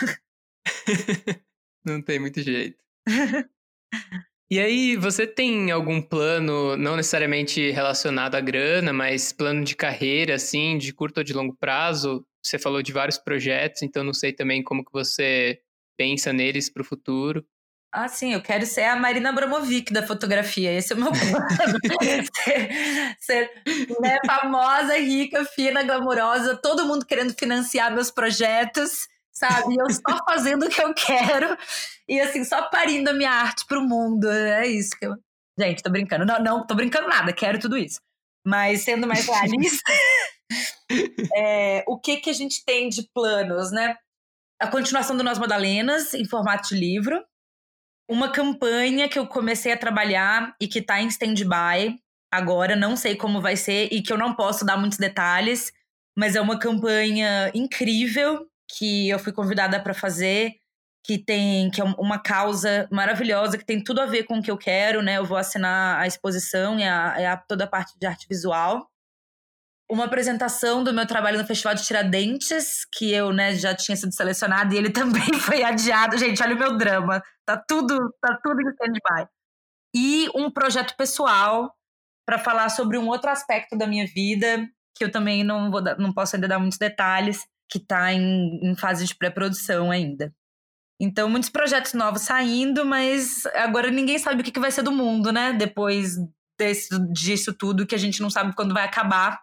não 1.86 2.02
tem 2.02 2.20
muito 2.20 2.42
jeito. 2.42 2.78
E 4.52 4.60
aí, 4.60 4.96
você 4.96 5.28
tem 5.28 5.70
algum 5.70 6.02
plano, 6.02 6.76
não 6.76 6.96
necessariamente 6.96 7.70
relacionado 7.70 8.34
à 8.34 8.42
grana, 8.42 8.92
mas 8.92 9.32
plano 9.32 9.64
de 9.64 9.76
carreira, 9.76 10.34
assim, 10.34 10.76
de 10.80 10.92
curto 10.92 11.20
ou 11.20 11.24
de 11.24 11.34
longo 11.34 11.56
prazo? 11.56 12.26
Você 12.44 12.58
falou 12.58 12.82
de 12.82 12.92
vários 12.92 13.20
projetos, 13.20 13.84
então 13.84 14.04
não 14.04 14.14
sei 14.14 14.34
também 14.34 14.64
como 14.64 14.84
que 14.84 14.92
você 14.92 15.62
pensa 15.96 16.34
neles 16.34 16.68
para 16.68 16.82
o 16.82 16.86
futuro. 16.86 17.46
Ah, 17.92 18.08
sim, 18.08 18.34
eu 18.34 18.42
quero 18.42 18.66
ser 18.66 18.86
a 18.86 18.96
Marina 18.96 19.30
Abramovic 19.30 19.94
da 19.94 20.06
fotografia. 20.06 20.72
Esse 20.72 20.94
é 20.94 20.96
o 20.96 21.00
meu 21.00 21.12
plano. 21.14 21.80
ser, 22.44 22.70
ser 23.20 23.52
né, 24.02 24.18
famosa, 24.26 24.98
rica, 24.98 25.46
fina, 25.46 25.84
glamurosa, 25.84 26.56
todo 26.56 26.88
mundo 26.88 27.06
querendo 27.06 27.36
financiar 27.38 27.94
meus 27.94 28.10
projetos 28.10 29.08
sabe? 29.32 29.76
Eu 29.76 29.90
só 29.90 30.02
fazendo 30.26 30.66
o 30.66 30.70
que 30.70 30.82
eu 30.82 30.94
quero 30.94 31.58
e 32.08 32.20
assim, 32.20 32.44
só 32.44 32.70
parindo 32.70 33.10
a 33.10 33.14
minha 33.14 33.32
arte 33.32 33.66
pro 33.66 33.82
mundo. 33.82 34.30
É 34.30 34.68
isso 34.68 34.98
que 34.98 35.06
eu. 35.06 35.16
Gente, 35.60 35.84
tô 35.84 35.90
brincando. 35.90 36.26
Não, 36.26 36.42
não, 36.42 36.68
tô 36.68 36.76
brincando 36.76 37.08
nada, 37.08 37.34
quero 37.34 37.60
tudo 37.60 37.78
isso. 37.78 38.00
Mas 38.46 38.84
sendo 38.84 39.08
mais 39.08 39.28
realista, 39.28 39.92
é, 41.36 41.84
o 41.88 42.00
que 42.00 42.18
que 42.18 42.30
a 42.30 42.34
gente 42.34 42.64
tem 42.66 42.90
de 42.90 43.08
planos, 43.14 43.72
né? 43.72 43.96
A 44.60 44.68
continuação 44.68 45.16
do 45.16 45.24
Nós 45.24 45.38
Madalenas 45.38 46.14
em 46.14 46.26
formato 46.26 46.70
de 46.70 46.76
livro. 46.76 47.24
Uma 48.10 48.32
campanha 48.32 49.08
que 49.08 49.20
eu 49.20 49.28
comecei 49.28 49.72
a 49.72 49.78
trabalhar 49.78 50.56
e 50.60 50.68
que 50.68 50.82
tá 50.82 51.00
em 51.00 51.08
stand-by 51.08 51.96
agora, 52.32 52.76
não 52.76 52.96
sei 52.96 53.16
como 53.16 53.42
vai 53.42 53.56
ser 53.56 53.88
e 53.92 54.02
que 54.02 54.12
eu 54.12 54.18
não 54.18 54.34
posso 54.34 54.66
dar 54.66 54.78
muitos 54.78 54.98
detalhes, 54.98 55.72
mas 56.18 56.36
é 56.36 56.42
uma 56.42 56.58
campanha 56.58 57.52
incrível 57.54 58.50
que 58.78 59.10
eu 59.10 59.20
fui 59.20 59.34
convidada 59.34 59.80
para 59.80 59.94
fazer, 59.94 60.56
que 61.04 61.18
tem 61.18 61.72
que 61.72 61.82
é 61.82 61.84
uma 61.84 62.20
causa 62.20 62.88
maravilhosa, 62.92 63.58
que 63.58 63.66
tem 63.66 63.84
tudo 63.84 64.02
a 64.02 64.06
ver 64.06 64.24
com 64.24 64.38
o 64.38 64.42
que 64.44 64.52
eu 64.52 64.58
quero, 64.58 65.02
né? 65.02 65.18
Eu 65.18 65.26
vou 65.26 65.38
assinar 65.38 66.00
a 66.00 66.08
exposição 66.08 66.80
e 66.80 66.84
a, 66.84 67.34
a 67.34 67.38
toda 67.38 67.64
a 67.64 67.68
parte 67.68 67.98
de 68.00 68.06
arte 68.06 68.28
visual. 68.30 68.88
Uma 69.92 70.06
apresentação 70.06 70.84
do 70.84 70.94
meu 70.94 71.08
trabalho 71.08 71.40
no 71.40 71.48
Festival 71.48 71.74
de 71.74 71.84
Tiradentes, 71.84 72.86
que 72.94 73.12
eu, 73.12 73.34
né, 73.34 73.56
já 73.56 73.74
tinha 73.74 73.98
sido 73.98 74.14
selecionada 74.14 74.74
e 74.74 74.78
ele 74.78 74.92
também 74.94 75.34
foi 75.40 75.64
adiado. 75.64 76.18
Gente, 76.18 76.44
olha 76.44 76.56
o 76.56 76.60
meu 76.60 76.78
drama. 76.78 77.24
Tá 77.46 77.58
tudo, 77.58 77.98
tá 78.22 78.38
tudo 78.44 78.62
em 78.62 78.70
stand-by. 78.70 79.28
E 79.96 80.30
um 80.36 80.52
projeto 80.52 80.96
pessoal 80.96 81.74
para 82.24 82.38
falar 82.38 82.70
sobre 82.70 83.00
um 83.00 83.08
outro 83.08 83.32
aspecto 83.32 83.76
da 83.76 83.88
minha 83.88 84.06
vida, 84.06 84.70
que 84.96 85.04
eu 85.04 85.12
também 85.12 85.44
não 85.44 85.72
vou 85.72 85.82
não 85.98 86.14
posso 86.14 86.36
ainda 86.36 86.48
dar 86.48 86.60
muitos 86.60 86.78
detalhes, 86.78 87.44
que 87.70 87.78
está 87.78 88.12
em, 88.12 88.60
em 88.64 88.76
fase 88.76 89.06
de 89.06 89.16
pré-produção 89.16 89.92
ainda. 89.92 90.34
Então, 91.02 91.30
muitos 91.30 91.50
projetos 91.50 91.94
novos 91.94 92.24
saindo, 92.24 92.86
mas 92.86 93.46
agora 93.56 93.90
ninguém 93.90 94.20
sabe 94.20 94.42
o 94.42 94.44
que, 94.44 94.60
vai 94.60 94.72
ser 94.72 94.82
do 94.82 94.92
mundo, 94.92 95.32
né? 95.32 95.54
Depois 95.54 96.18
desse, 96.58 96.90
disso 97.14 97.54
tudo, 97.54 97.88
que 97.88 97.96
a 97.96 98.00
gente 98.00 98.22
não 98.22 98.30
sabe 98.30 98.54
quando 98.54 98.74
vai 98.74 98.84
acabar. 98.84 99.40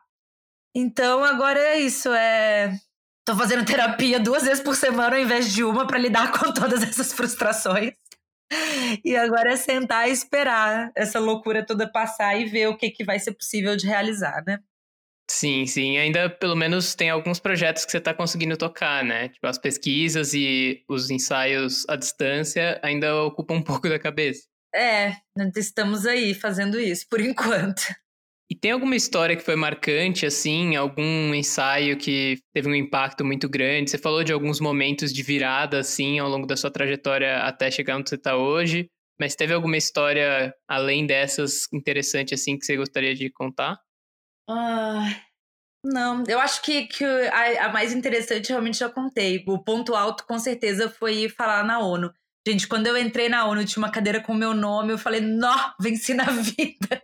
Então, 0.74 1.24
agora 1.24 1.58
é 1.58 1.80
isso. 1.80 2.12
É... 2.12 2.78
Tô 3.24 3.34
fazendo 3.34 3.64
terapia 3.64 4.20
duas 4.20 4.44
vezes 4.44 4.62
por 4.62 4.76
semana 4.76 5.16
ao 5.16 5.22
invés 5.22 5.52
de 5.52 5.64
uma 5.64 5.86
para 5.86 5.98
lidar 5.98 6.30
com 6.38 6.52
todas 6.52 6.82
essas 6.82 7.12
frustrações. 7.12 7.94
E 9.04 9.16
agora 9.16 9.52
é 9.52 9.56
sentar 9.56 10.08
e 10.08 10.12
esperar 10.12 10.92
essa 10.94 11.18
loucura 11.18 11.64
toda 11.64 11.90
passar 11.90 12.38
e 12.38 12.44
ver 12.44 12.68
o 12.68 12.76
que, 12.76 12.90
que 12.90 13.02
vai 13.02 13.18
ser 13.18 13.32
possível 13.32 13.76
de 13.76 13.86
realizar, 13.86 14.44
né? 14.46 14.60
Sim, 15.28 15.66
sim. 15.66 15.98
Ainda 15.98 16.30
pelo 16.30 16.54
menos 16.54 16.94
tem 16.94 17.10
alguns 17.10 17.40
projetos 17.40 17.84
que 17.84 17.90
você 17.90 17.98
está 17.98 18.14
conseguindo 18.14 18.56
tocar, 18.56 19.04
né? 19.04 19.28
Tipo, 19.28 19.46
as 19.46 19.58
pesquisas 19.58 20.32
e 20.34 20.84
os 20.88 21.10
ensaios 21.10 21.84
à 21.88 21.96
distância 21.96 22.80
ainda 22.82 23.22
ocupam 23.24 23.54
um 23.54 23.62
pouco 23.64 23.88
da 23.88 23.98
cabeça. 23.98 24.42
É, 24.74 25.12
estamos 25.56 26.06
aí 26.06 26.34
fazendo 26.34 26.78
isso 26.78 27.06
por 27.08 27.20
enquanto. 27.20 27.82
E 28.48 28.54
tem 28.54 28.70
alguma 28.70 28.94
história 28.94 29.34
que 29.34 29.42
foi 29.42 29.56
marcante, 29.56 30.24
assim, 30.24 30.76
algum 30.76 31.34
ensaio 31.34 31.96
que 31.96 32.38
teve 32.54 32.68
um 32.68 32.74
impacto 32.76 33.24
muito 33.24 33.48
grande? 33.48 33.90
Você 33.90 33.98
falou 33.98 34.22
de 34.22 34.32
alguns 34.32 34.60
momentos 34.60 35.12
de 35.12 35.20
virada, 35.20 35.80
assim, 35.80 36.20
ao 36.20 36.28
longo 36.28 36.46
da 36.46 36.56
sua 36.56 36.70
trajetória 36.70 37.38
até 37.38 37.68
chegar 37.72 37.96
onde 37.96 38.08
você 38.08 38.14
está 38.14 38.36
hoje, 38.36 38.88
mas 39.18 39.34
teve 39.34 39.52
alguma 39.52 39.76
história 39.76 40.54
além 40.68 41.06
dessas 41.06 41.66
interessante, 41.72 42.34
assim, 42.34 42.56
que 42.56 42.64
você 42.64 42.76
gostaria 42.76 43.16
de 43.16 43.28
contar? 43.32 43.76
Ah, 44.48 45.09
não, 45.85 46.24
eu 46.26 46.40
acho 46.40 46.62
que, 46.62 46.87
que 46.87 47.04
a, 47.04 47.66
a, 47.66 47.72
mais 47.72 47.92
interessante 47.92 48.48
realmente 48.48 48.78
já 48.78 48.88
contei. 48.88 49.44
O 49.46 49.62
ponto 49.62 49.94
alto, 49.94 50.24
com 50.26 50.38
certeza, 50.38 50.90
foi 50.90 51.28
falar 51.28 51.64
na 51.64 51.78
ONU. 51.78 52.12
Gente, 52.46 52.66
quando 52.66 52.87
eu 52.87 52.96
entrei 52.96 53.28
na 53.28 53.46
ONU, 53.46 53.64
tinha 53.64 53.82
uma 53.82 53.90
cadeira 53.90 54.20
com 54.20 54.32
o 54.32 54.37
meu 54.37 54.54
nome, 54.54 54.92
eu 54.92 54.98
falei, 54.98 55.20
nó, 55.20 55.72
venci 55.80 56.14
na 56.14 56.24
vida. 56.30 57.02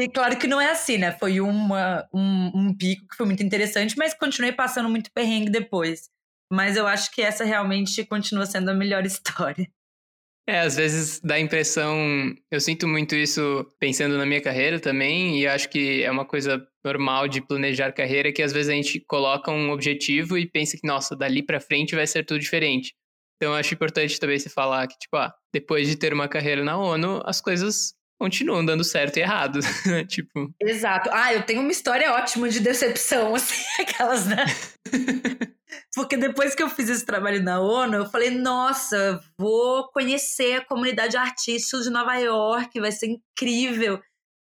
e 0.00 0.08
claro 0.08 0.36
que 0.38 0.46
não 0.46 0.60
é 0.60 0.70
assim, 0.70 0.98
né? 0.98 1.12
Foi 1.12 1.40
uma, 1.40 2.08
um, 2.12 2.50
um 2.54 2.76
pico 2.76 3.06
que 3.08 3.16
foi 3.16 3.26
muito 3.26 3.42
interessante, 3.42 3.96
mas 3.96 4.14
continuei 4.14 4.52
passando 4.52 4.88
muito 4.88 5.10
perrengue 5.12 5.50
depois. 5.50 6.08
Mas 6.52 6.76
eu 6.76 6.86
acho 6.86 7.10
que 7.12 7.22
essa 7.22 7.44
realmente 7.44 8.04
continua 8.04 8.46
sendo 8.46 8.70
a 8.70 8.74
melhor 8.74 9.04
história. 9.06 9.68
É, 10.48 10.60
às 10.60 10.76
vezes 10.76 11.20
dá 11.20 11.34
a 11.34 11.40
impressão. 11.40 12.32
Eu 12.50 12.60
sinto 12.60 12.86
muito 12.86 13.16
isso 13.16 13.66
pensando 13.80 14.16
na 14.16 14.24
minha 14.24 14.40
carreira 14.40 14.78
também, 14.78 15.40
e 15.40 15.46
acho 15.46 15.68
que 15.68 16.04
é 16.04 16.10
uma 16.10 16.24
coisa 16.24 16.64
normal 16.84 17.26
de 17.26 17.40
planejar 17.40 17.92
carreira 17.92 18.32
que 18.32 18.42
às 18.42 18.52
vezes 18.52 18.70
a 18.70 18.74
gente 18.74 19.00
coloca 19.00 19.50
um 19.50 19.70
objetivo 19.72 20.38
e 20.38 20.46
pensa 20.48 20.76
que, 20.76 20.86
nossa, 20.86 21.16
dali 21.16 21.42
para 21.42 21.58
frente 21.58 21.96
vai 21.96 22.06
ser 22.06 22.24
tudo 22.24 22.38
diferente. 22.38 22.94
Então 23.36 23.52
eu 23.52 23.58
acho 23.58 23.74
importante 23.74 24.20
também 24.20 24.38
se 24.38 24.48
falar 24.48 24.86
que, 24.86 24.96
tipo, 24.96 25.16
ah, 25.16 25.34
depois 25.52 25.88
de 25.88 25.96
ter 25.96 26.12
uma 26.12 26.28
carreira 26.28 26.62
na 26.62 26.78
ONU, 26.78 27.22
as 27.24 27.40
coisas 27.40 27.95
continuam 28.18 28.64
dando 28.64 28.84
certo 28.84 29.16
e 29.16 29.20
errado, 29.20 29.60
né? 29.86 30.04
tipo. 30.04 30.52
Exato. 30.60 31.10
Ah, 31.12 31.32
eu 31.32 31.42
tenho 31.42 31.60
uma 31.60 31.70
história 31.70 32.12
ótima 32.12 32.48
de 32.48 32.60
decepção, 32.60 33.34
assim, 33.36 33.62
aquelas, 33.80 34.26
né? 34.26 34.44
Porque 35.94 36.16
depois 36.16 36.54
que 36.54 36.62
eu 36.62 36.70
fiz 36.70 36.88
esse 36.88 37.04
trabalho 37.04 37.42
na 37.42 37.60
ONU, 37.60 37.96
eu 37.96 38.06
falei, 38.06 38.30
nossa, 38.30 39.20
vou 39.38 39.90
conhecer 39.90 40.56
a 40.56 40.64
comunidade 40.64 41.16
artística 41.16 41.80
de 41.80 41.90
Nova 41.90 42.14
York, 42.16 42.80
vai 42.80 42.92
ser 42.92 43.06
incrível. 43.06 44.00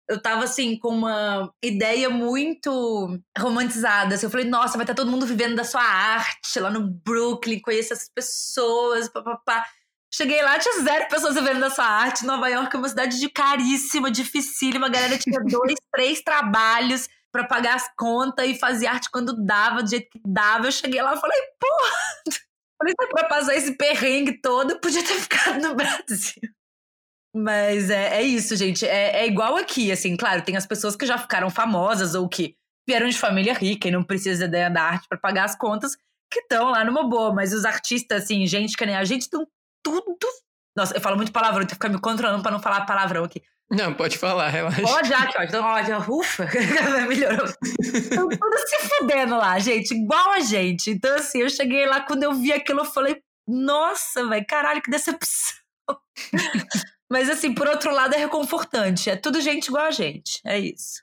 Eu 0.09 0.21
tava 0.21 0.43
assim, 0.43 0.77
com 0.77 0.89
uma 0.89 1.51
ideia 1.63 2.09
muito 2.09 3.17
romantizada. 3.37 4.15
Assim, 4.15 4.25
eu 4.25 4.29
falei, 4.29 4.45
nossa, 4.45 4.77
vai 4.77 4.83
estar 4.83 4.93
todo 4.93 5.09
mundo 5.09 5.25
vivendo 5.25 5.55
da 5.55 5.63
sua 5.63 5.81
arte 5.81 6.59
lá 6.59 6.69
no 6.69 6.85
Brooklyn, 6.85 7.61
conhecer 7.61 7.93
essas 7.93 8.09
pessoas, 8.09 9.07
papapá. 9.07 9.65
Cheguei 10.15 10.43
lá, 10.43 10.59
tinha 10.59 10.83
zero 10.83 11.07
pessoas 11.09 11.33
vivendo 11.33 11.59
da 11.59 11.71
sua 11.71 11.85
arte. 11.85 12.23
Nova 12.23 12.47
York 12.47 12.75
é 12.75 12.79
uma 12.79 12.87
cidade 12.87 13.19
de 13.19 13.29
caríssima, 13.29 14.11
dificílima. 14.11 14.85
A 14.85 14.89
galera 14.89 15.17
tinha 15.17 15.39
dois, 15.41 15.73
três 15.91 16.21
trabalhos 16.21 17.09
para 17.31 17.47
pagar 17.47 17.75
as 17.75 17.89
contas 17.97 18.47
e 18.47 18.53
fazer 18.53 18.85
arte 18.85 19.09
quando 19.11 19.43
dava, 19.43 19.81
do 19.81 19.89
jeito 19.89 20.07
que 20.11 20.21
dava. 20.23 20.67
Eu 20.67 20.71
cheguei 20.71 21.01
lá 21.01 21.15
e 21.15 21.19
falei, 21.19 21.39
porra, 21.59 21.91
falei, 22.77 22.93
pra 23.09 23.23
passar 23.27 23.55
esse 23.55 23.75
perrengue 23.75 24.39
todo, 24.39 24.79
podia 24.79 25.03
ter 25.03 25.15
ficado 25.19 25.59
no 25.59 25.73
Brasil. 25.73 26.43
Mas 27.35 27.89
é, 27.89 28.19
é 28.19 28.21
isso, 28.21 28.55
gente. 28.55 28.85
É, 28.85 29.21
é 29.21 29.27
igual 29.27 29.57
aqui, 29.57 29.91
assim, 29.91 30.15
claro, 30.15 30.43
tem 30.43 30.55
as 30.55 30.67
pessoas 30.67 30.95
que 30.95 31.07
já 31.07 31.17
ficaram 31.17 31.49
famosas 31.49 32.13
ou 32.13 32.29
que 32.29 32.55
vieram 32.87 33.09
de 33.09 33.17
família 33.17 33.55
rica 33.55 33.87
e 33.87 33.91
não 33.91 34.03
precisa 34.03 34.47
da 34.47 34.83
arte 34.83 35.07
para 35.09 35.17
pagar 35.17 35.45
as 35.45 35.55
contas, 35.55 35.95
que 36.31 36.39
estão 36.41 36.69
lá 36.69 36.85
numa 36.85 37.09
boa. 37.09 37.33
Mas 37.33 37.51
os 37.51 37.65
artistas, 37.65 38.25
assim, 38.25 38.45
gente 38.45 38.77
que 38.77 38.85
nem 38.85 38.95
a 38.95 39.03
gente, 39.03 39.23
estão 39.23 39.47
tudo. 39.83 40.17
Nossa, 40.75 40.95
eu 40.95 41.01
falo 41.01 41.15
muito 41.15 41.31
palavrão, 41.31 41.59
tenho 41.59 41.67
que 41.67 41.75
ficar 41.75 41.89
me 41.89 41.99
controlando 41.99 42.41
para 42.41 42.51
não 42.51 42.59
falar 42.59 42.85
palavrão 42.85 43.23
aqui. 43.23 43.41
Não, 43.71 43.93
pode 43.93 44.17
falar, 44.17 44.49
relaxa. 44.49 44.81
Pode, 44.81 45.09
já 45.09 45.19
aqui, 45.19 45.35
ó. 45.37 45.43
Então, 45.43 45.63
ó, 45.65 46.19
ufa, 46.19 46.47
melhorou. 47.07 47.47
Estão 47.81 48.29
tudo 48.29 48.57
se 48.67 48.77
fudendo 48.87 49.35
lá, 49.35 49.57
gente, 49.59 49.93
igual 49.93 50.31
a 50.31 50.39
gente. 50.41 50.91
Então, 50.91 51.15
assim, 51.15 51.41
eu 51.41 51.49
cheguei 51.49 51.85
lá, 51.85 52.01
quando 52.01 52.23
eu 52.23 52.33
vi 52.33 52.51
aquilo, 52.51 52.81
eu 52.81 52.85
falei, 52.85 53.21
nossa, 53.47 54.27
velho, 54.27 54.45
caralho, 54.47 54.81
que 54.81 54.91
decepção. 54.91 55.57
Mas, 57.11 57.29
assim, 57.29 57.53
por 57.53 57.67
outro 57.67 57.91
lado, 57.91 58.15
é 58.15 58.17
reconfortante. 58.17 59.09
É 59.09 59.15
tudo 59.15 59.41
gente 59.41 59.67
igual 59.67 59.85
a 59.85 59.91
gente. 59.91 60.39
É 60.45 60.57
isso. 60.57 61.02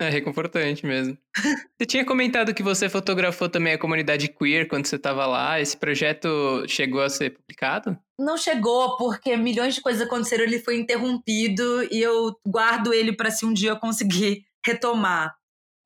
É 0.00 0.08
reconfortante 0.08 0.84
mesmo. 0.84 1.16
você 1.78 1.86
tinha 1.86 2.04
comentado 2.04 2.52
que 2.52 2.62
você 2.62 2.88
fotografou 2.88 3.48
também 3.48 3.74
a 3.74 3.78
comunidade 3.78 4.28
queer 4.28 4.66
quando 4.66 4.86
você 4.86 4.96
estava 4.96 5.24
lá. 5.24 5.60
Esse 5.60 5.76
projeto 5.76 6.64
chegou 6.66 7.00
a 7.00 7.08
ser 7.08 7.30
publicado? 7.30 7.96
Não 8.18 8.36
chegou, 8.36 8.96
porque 8.96 9.36
milhões 9.36 9.74
de 9.74 9.80
coisas 9.80 10.02
aconteceram, 10.02 10.44
ele 10.44 10.58
foi 10.58 10.76
interrompido 10.76 11.84
e 11.92 12.00
eu 12.00 12.36
guardo 12.46 12.92
ele 12.92 13.12
para 13.12 13.30
se 13.30 13.46
um 13.46 13.52
dia 13.52 13.70
eu 13.70 13.78
conseguir 13.78 14.44
retomar. 14.66 15.34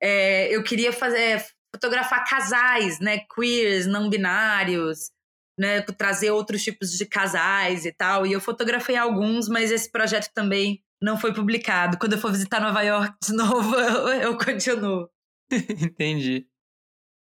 É, 0.02 0.54
eu 0.54 0.62
queria 0.62 0.92
fazer 0.92 1.44
fotografar 1.74 2.24
casais, 2.26 2.98
né, 3.00 3.20
queers, 3.34 3.86
não 3.86 4.08
binários, 4.08 5.10
né, 5.58 5.82
trazer 5.82 6.30
outros 6.30 6.62
tipos 6.62 6.92
de 6.92 7.04
casais 7.04 7.84
e 7.84 7.92
tal. 7.92 8.26
E 8.26 8.32
eu 8.32 8.40
fotografei 8.40 8.96
alguns, 8.96 9.48
mas 9.48 9.70
esse 9.70 9.90
projeto 9.90 10.30
também 10.32 10.82
não 11.02 11.16
foi 11.16 11.32
publicado. 11.32 11.98
Quando 11.98 12.14
eu 12.14 12.18
for 12.18 12.32
visitar 12.32 12.60
Nova 12.60 12.82
York 12.82 13.14
de 13.22 13.32
novo, 13.32 13.74
eu, 13.74 14.08
eu 14.32 14.38
continuo. 14.38 15.08
Entendi. 15.50 16.46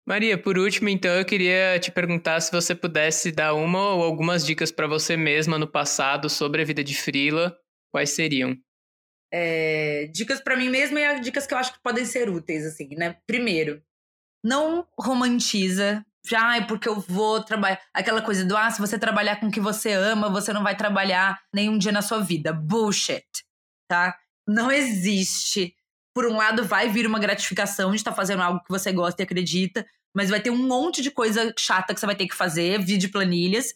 Maria, 0.06 0.37
por 0.37 0.58
último, 0.58 0.90
então, 0.90 1.10
eu 1.12 1.24
queria 1.24 1.78
te 1.80 1.90
perguntar 1.90 2.40
se 2.40 2.52
você 2.52 2.74
pudesse 2.74 3.32
dar 3.32 3.54
uma 3.54 3.94
ou 3.94 4.02
algumas 4.02 4.44
dicas 4.44 4.70
para 4.70 4.87
você 4.87 5.16
mesma 5.16 5.58
no 5.58 5.66
passado 5.66 6.28
sobre 6.28 6.60
a 6.60 6.64
vida 6.64 6.84
de 6.84 6.94
frila, 6.94 7.56
quais 7.90 8.10
seriam? 8.10 8.54
É, 9.32 10.06
dicas 10.12 10.40
para 10.40 10.56
mim 10.56 10.68
mesma 10.68 11.00
e 11.00 11.20
dicas 11.20 11.46
que 11.46 11.54
eu 11.54 11.58
acho 11.58 11.72
que 11.72 11.82
podem 11.82 12.04
ser 12.04 12.28
úteis, 12.28 12.66
assim, 12.66 12.94
né? 12.96 13.16
Primeiro, 13.26 13.82
não 14.44 14.87
romantiza 14.98 16.04
já 16.26 16.56
é 16.56 16.62
porque 16.62 16.88
eu 16.88 17.00
vou 17.00 17.42
trabalhar. 17.42 17.80
Aquela 17.92 18.22
coisa 18.22 18.44
do, 18.44 18.56
ah, 18.56 18.70
se 18.70 18.80
você 18.80 18.98
trabalhar 18.98 19.37
com 19.37 19.48
o 19.48 19.50
que 19.50 19.60
você 19.60 19.92
ama, 19.92 20.30
você 20.30 20.52
não 20.52 20.62
vai 20.62 20.76
trabalhar 20.76 21.42
nenhum 21.52 21.76
dia 21.76 21.92
na 21.92 22.02
sua 22.02 22.20
vida. 22.20 22.52
Bullshit, 22.52 23.26
tá? 23.94 24.18
Não 24.46 24.70
existe. 24.72 25.74
Por 26.12 26.26
um 26.26 26.37
lado, 26.37 26.64
vai 26.64 26.88
vir 26.88 27.07
uma 27.07 27.20
gratificação 27.20 27.90
de 27.90 27.96
estar 27.96 28.11
tá 28.11 28.16
fazendo 28.16 28.42
algo 28.42 28.61
que 28.61 28.70
você 28.70 28.92
gosta 28.92 29.22
e 29.22 29.24
acredita, 29.24 29.87
mas 30.14 30.30
vai 30.30 30.40
ter 30.40 30.50
um 30.50 30.66
monte 30.66 31.00
de 31.00 31.11
coisa 31.11 31.52
chata 31.57 31.94
que 31.94 32.00
você 32.00 32.07
vai 32.07 32.16
ter 32.16 32.26
que 32.26 32.35
fazer, 32.35 32.85
vídeo 32.85 33.11
planilhas, 33.11 33.72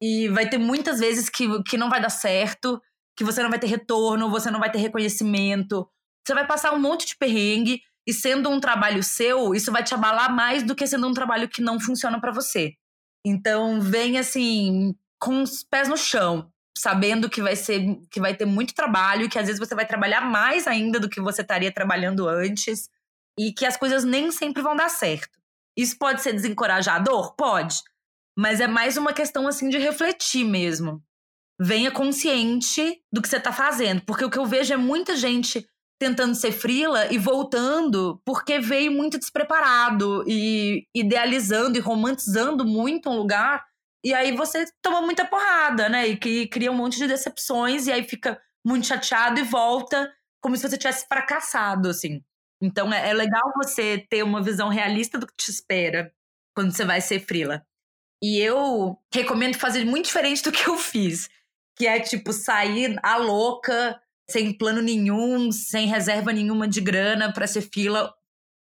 e 0.00 0.28
vai 0.28 0.48
ter 0.48 0.58
muitas 0.58 1.00
vezes 1.00 1.28
que, 1.28 1.62
que 1.64 1.76
não 1.76 1.90
vai 1.90 2.00
dar 2.00 2.10
certo, 2.10 2.80
que 3.16 3.24
você 3.24 3.42
não 3.42 3.50
vai 3.50 3.58
ter 3.58 3.66
retorno, 3.66 4.30
você 4.30 4.50
não 4.50 4.60
vai 4.60 4.70
ter 4.70 4.78
reconhecimento. 4.78 5.88
Você 6.26 6.34
vai 6.34 6.46
passar 6.46 6.72
um 6.72 6.80
monte 6.80 7.06
de 7.06 7.16
perrengue 7.16 7.80
e 8.06 8.12
sendo 8.12 8.48
um 8.50 8.60
trabalho 8.60 9.02
seu, 9.02 9.54
isso 9.54 9.72
vai 9.72 9.82
te 9.82 9.94
abalar 9.94 10.34
mais 10.34 10.62
do 10.62 10.74
que 10.74 10.86
sendo 10.86 11.08
um 11.08 11.14
trabalho 11.14 11.48
que 11.48 11.62
não 11.62 11.80
funciona 11.80 12.20
para 12.20 12.32
você. 12.32 12.74
Então, 13.24 13.80
vem 13.80 14.18
assim, 14.18 14.94
com 15.18 15.42
os 15.42 15.64
pés 15.64 15.88
no 15.88 15.96
chão, 15.96 16.52
sabendo 16.76 17.30
que 17.30 17.40
vai 17.40 17.56
ser 17.56 17.98
que 18.10 18.20
vai 18.20 18.36
ter 18.36 18.44
muito 18.44 18.74
trabalho, 18.74 19.28
que 19.28 19.38
às 19.38 19.46
vezes 19.46 19.58
você 19.58 19.74
vai 19.74 19.86
trabalhar 19.86 20.20
mais 20.20 20.66
ainda 20.66 21.00
do 21.00 21.08
que 21.08 21.20
você 21.20 21.42
estaria 21.42 21.72
trabalhando 21.72 22.28
antes 22.28 22.90
e 23.38 23.52
que 23.52 23.64
as 23.64 23.76
coisas 23.76 24.04
nem 24.04 24.30
sempre 24.30 24.62
vão 24.62 24.76
dar 24.76 24.90
certo. 24.90 25.38
Isso 25.76 25.98
pode 25.98 26.22
ser 26.22 26.32
desencorajador? 26.32 27.34
Pode. 27.34 27.76
Mas 28.38 28.60
é 28.60 28.66
mais 28.66 28.96
uma 28.96 29.12
questão 29.12 29.48
assim 29.48 29.68
de 29.68 29.78
refletir 29.78 30.44
mesmo. 30.44 31.02
Venha 31.58 31.90
consciente 31.90 33.00
do 33.10 33.22
que 33.22 33.28
você 33.28 33.38
está 33.38 33.52
fazendo, 33.52 34.02
porque 34.02 34.24
o 34.24 34.30
que 34.30 34.38
eu 34.38 34.44
vejo 34.44 34.74
é 34.74 34.76
muita 34.76 35.16
gente 35.16 35.66
tentando 35.98 36.34
ser 36.34 36.52
frila 36.52 37.10
e 37.10 37.16
voltando 37.16 38.20
porque 38.24 38.58
veio 38.58 38.92
muito 38.92 39.18
despreparado 39.18 40.22
e 40.26 40.86
idealizando 40.94 41.78
e 41.78 41.80
romantizando 41.80 42.66
muito 42.66 43.08
um 43.08 43.16
lugar. 43.16 43.64
E 44.06 44.14
aí 44.14 44.36
você 44.36 44.64
toma 44.80 45.02
muita 45.02 45.24
porrada, 45.24 45.88
né? 45.88 46.06
E 46.06 46.46
cria 46.46 46.70
um 46.70 46.76
monte 46.76 46.96
de 46.96 47.08
decepções 47.08 47.88
e 47.88 47.92
aí 47.92 48.04
fica 48.04 48.40
muito 48.64 48.86
chateado 48.86 49.40
e 49.40 49.42
volta 49.42 50.14
como 50.40 50.56
se 50.56 50.62
você 50.62 50.78
tivesse 50.78 51.08
fracassado, 51.08 51.88
assim. 51.88 52.22
Então 52.62 52.92
é, 52.92 53.10
é 53.10 53.12
legal 53.12 53.42
você 53.56 54.06
ter 54.08 54.22
uma 54.22 54.40
visão 54.40 54.68
realista 54.68 55.18
do 55.18 55.26
que 55.26 55.34
te 55.36 55.50
espera 55.50 56.12
quando 56.54 56.70
você 56.70 56.84
vai 56.84 57.00
ser 57.00 57.18
frila. 57.18 57.66
E 58.22 58.38
eu 58.38 58.96
recomendo 59.12 59.58
fazer 59.58 59.84
muito 59.84 60.04
diferente 60.04 60.44
do 60.44 60.52
que 60.52 60.68
eu 60.68 60.78
fiz, 60.78 61.28
que 61.76 61.84
é 61.84 61.98
tipo 61.98 62.32
sair 62.32 62.96
a 63.02 63.16
louca 63.16 64.00
sem 64.30 64.56
plano 64.56 64.80
nenhum, 64.80 65.50
sem 65.50 65.88
reserva 65.88 66.32
nenhuma 66.32 66.68
de 66.68 66.80
grana 66.80 67.32
para 67.32 67.48
ser 67.48 67.62
fila. 67.62 68.14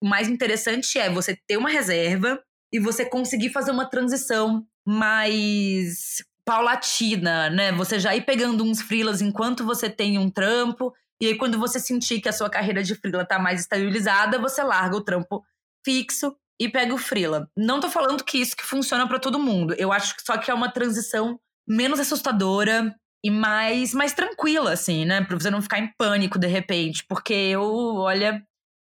O 0.03 0.09
mais 0.09 0.29
interessante 0.29 0.99
é 0.99 1.11
você 1.11 1.38
ter 1.46 1.59
uma 1.59 1.68
reserva 1.68 2.42
e 2.72 2.81
você 2.81 3.05
conseguir 3.05 3.51
fazer 3.51 3.70
uma 3.70 3.85
transição 3.85 4.66
mais 4.87 6.22
paulatina, 6.44 7.51
né? 7.51 7.72
Você 7.72 7.99
já 7.99 8.14
ir 8.14 8.25
pegando 8.25 8.62
uns 8.64 8.81
frilas 8.81 9.20
enquanto 9.20 9.64
você 9.64 9.90
tem 9.90 10.18
um 10.18 10.31
trampo, 10.31 10.92
e 11.20 11.27
aí 11.27 11.37
quando 11.37 11.59
você 11.59 11.81
sentir 11.81 12.20
que 12.20 12.29
a 12.29 12.33
sua 12.33 12.49
carreira 12.49 12.83
de 12.83 12.94
frila 12.94 13.25
tá 13.25 13.38
mais 13.38 13.61
estabilizada, 13.61 14.38
você 14.38 14.62
larga 14.62 14.96
o 14.96 15.05
trampo 15.05 15.44
fixo 15.85 16.37
e 16.61 16.68
pega 16.68 16.94
o 16.94 16.99
frila. 16.99 17.51
Não 17.57 17.81
tô 17.81 17.90
falando 17.90 18.25
que 18.25 18.38
isso 18.38 18.57
que 18.57 18.64
funciona 18.64 19.07
para 19.09 19.18
todo 19.18 19.38
mundo. 19.38 19.75
Eu 19.75 19.92
acho 19.92 20.16
que 20.16 20.22
só 20.22 20.37
que 20.37 20.51
é 20.51 20.55
uma 20.55 20.70
transição 20.70 21.38
menos 21.68 21.99
assustadora, 21.99 22.94
e 23.27 23.31
mais, 23.31 23.92
mais 23.92 24.12
tranquila, 24.12 24.72
assim, 24.72 25.05
né? 25.05 25.20
Pra 25.25 25.37
você 25.37 25.51
não 25.51 25.61
ficar 25.61 25.81
em 25.81 25.92
pânico 25.99 26.38
de 26.38 26.46
repente. 26.46 27.05
Porque 27.09 27.35
eu, 27.35 27.96
olha, 27.96 28.40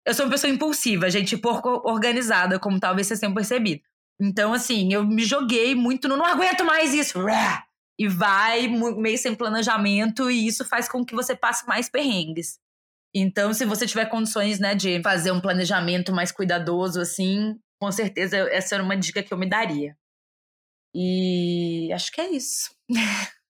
eu 0.07 0.13
sou 0.13 0.25
uma 0.25 0.31
pessoa 0.31 0.53
impulsiva, 0.53 1.09
gente 1.09 1.35
pouco 1.35 1.81
organizada, 1.83 2.57
como 2.57 2.79
talvez 2.79 3.07
vocês 3.07 3.19
tenham 3.19 3.33
percebido. 3.33 3.81
Então, 4.21 4.53
assim, 4.53 4.93
eu 4.93 5.03
me 5.03 5.23
joguei 5.23 5.73
muito 5.73 6.07
no 6.07 6.15
não 6.15 6.25
aguento 6.25 6.63
mais 6.63 6.93
isso. 6.93 7.17
E 7.99 8.07
vai 8.07 8.67
meio 8.67 9.17
sem 9.17 9.33
planejamento, 9.33 10.29
e 10.29 10.45
isso 10.45 10.63
faz 10.63 10.87
com 10.87 11.03
que 11.03 11.15
você 11.15 11.35
passe 11.35 11.65
mais 11.67 11.89
perrengues. 11.89 12.59
Então, 13.15 13.51
se 13.51 13.65
você 13.65 13.87
tiver 13.87 14.05
condições, 14.05 14.59
né, 14.59 14.75
de 14.75 15.01
fazer 15.01 15.31
um 15.31 15.41
planejamento 15.41 16.13
mais 16.13 16.31
cuidadoso, 16.31 17.01
assim, 17.01 17.55
com 17.81 17.91
certeza 17.91 18.37
essa 18.51 18.75
era 18.75 18.83
uma 18.83 18.95
dica 18.95 19.23
que 19.23 19.33
eu 19.33 19.37
me 19.37 19.49
daria. 19.49 19.97
E 20.95 21.91
acho 21.91 22.11
que 22.11 22.21
é 22.21 22.29
isso. 22.29 22.69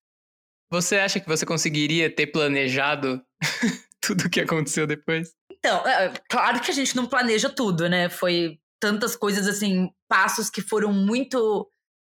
Você 0.71 0.95
acha 0.95 1.19
que 1.19 1.27
você 1.27 1.45
conseguiria 1.45 2.09
ter 2.09 2.27
planejado 2.27 3.21
tudo 3.99 4.21
o 4.21 4.29
que 4.29 4.39
aconteceu 4.39 4.87
depois? 4.87 5.33
Então, 5.51 5.85
é, 5.85 6.05
é, 6.05 6.13
claro 6.29 6.61
que 6.61 6.71
a 6.71 6.73
gente 6.73 6.95
não 6.95 7.05
planeja 7.05 7.49
tudo, 7.49 7.89
né? 7.89 8.07
Foi 8.07 8.57
tantas 8.81 9.15
coisas 9.15 9.47
assim, 9.47 9.89
passos 10.09 10.49
que 10.49 10.61
foram 10.61 10.91
muito 10.91 11.69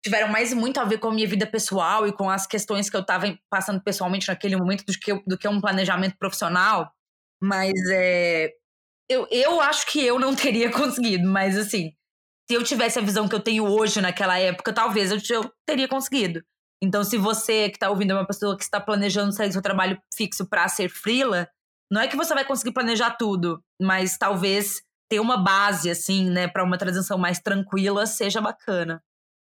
tiveram 0.04 0.28
mais 0.28 0.52
muito 0.52 0.78
a 0.78 0.84
ver 0.84 0.98
com 0.98 1.08
a 1.08 1.14
minha 1.14 1.26
vida 1.26 1.46
pessoal 1.46 2.06
e 2.06 2.12
com 2.12 2.28
as 2.28 2.46
questões 2.46 2.90
que 2.90 2.96
eu 2.96 3.00
estava 3.00 3.38
passando 3.50 3.82
pessoalmente 3.82 4.28
naquele 4.28 4.54
momento 4.54 4.84
do 4.84 4.92
que, 4.92 5.14
do 5.26 5.38
que 5.38 5.48
um 5.48 5.60
planejamento 5.60 6.16
profissional. 6.18 6.92
Mas 7.42 7.72
é, 7.90 8.50
eu, 9.08 9.26
eu 9.30 9.62
acho 9.62 9.86
que 9.86 10.04
eu 10.04 10.18
não 10.18 10.34
teria 10.36 10.70
conseguido, 10.70 11.26
mas 11.26 11.56
assim, 11.56 11.92
se 12.50 12.54
eu 12.54 12.62
tivesse 12.62 12.98
a 12.98 13.02
visão 13.02 13.26
que 13.26 13.34
eu 13.34 13.40
tenho 13.40 13.64
hoje 13.64 14.00
naquela 14.02 14.38
época, 14.38 14.74
talvez 14.74 15.10
eu, 15.10 15.18
eu 15.30 15.50
teria 15.66 15.88
conseguido. 15.88 16.42
Então, 16.82 17.02
se 17.02 17.16
você 17.16 17.70
que 17.70 17.76
está 17.76 17.88
ouvindo 17.88 18.10
é 18.10 18.14
uma 18.14 18.26
pessoa 18.26 18.58
que 18.58 18.64
está 18.64 18.78
planejando 18.78 19.32
sair 19.32 19.48
do 19.48 19.54
seu 19.54 19.62
trabalho 19.62 19.98
fixo 20.14 20.46
para 20.46 20.68
ser 20.68 20.90
freela, 20.90 21.48
não 21.90 22.02
é 22.02 22.08
que 22.08 22.16
você 22.16 22.34
vai 22.34 22.44
conseguir 22.44 22.74
planejar 22.74 23.12
tudo, 23.12 23.62
mas 23.80 24.18
talvez 24.18 24.82
ter 25.14 25.20
uma 25.20 25.36
base, 25.36 25.88
assim, 25.88 26.28
né, 26.28 26.48
para 26.48 26.64
uma 26.64 26.76
transição 26.76 27.16
mais 27.16 27.38
tranquila 27.38 28.04
seja 28.04 28.40
bacana. 28.40 29.00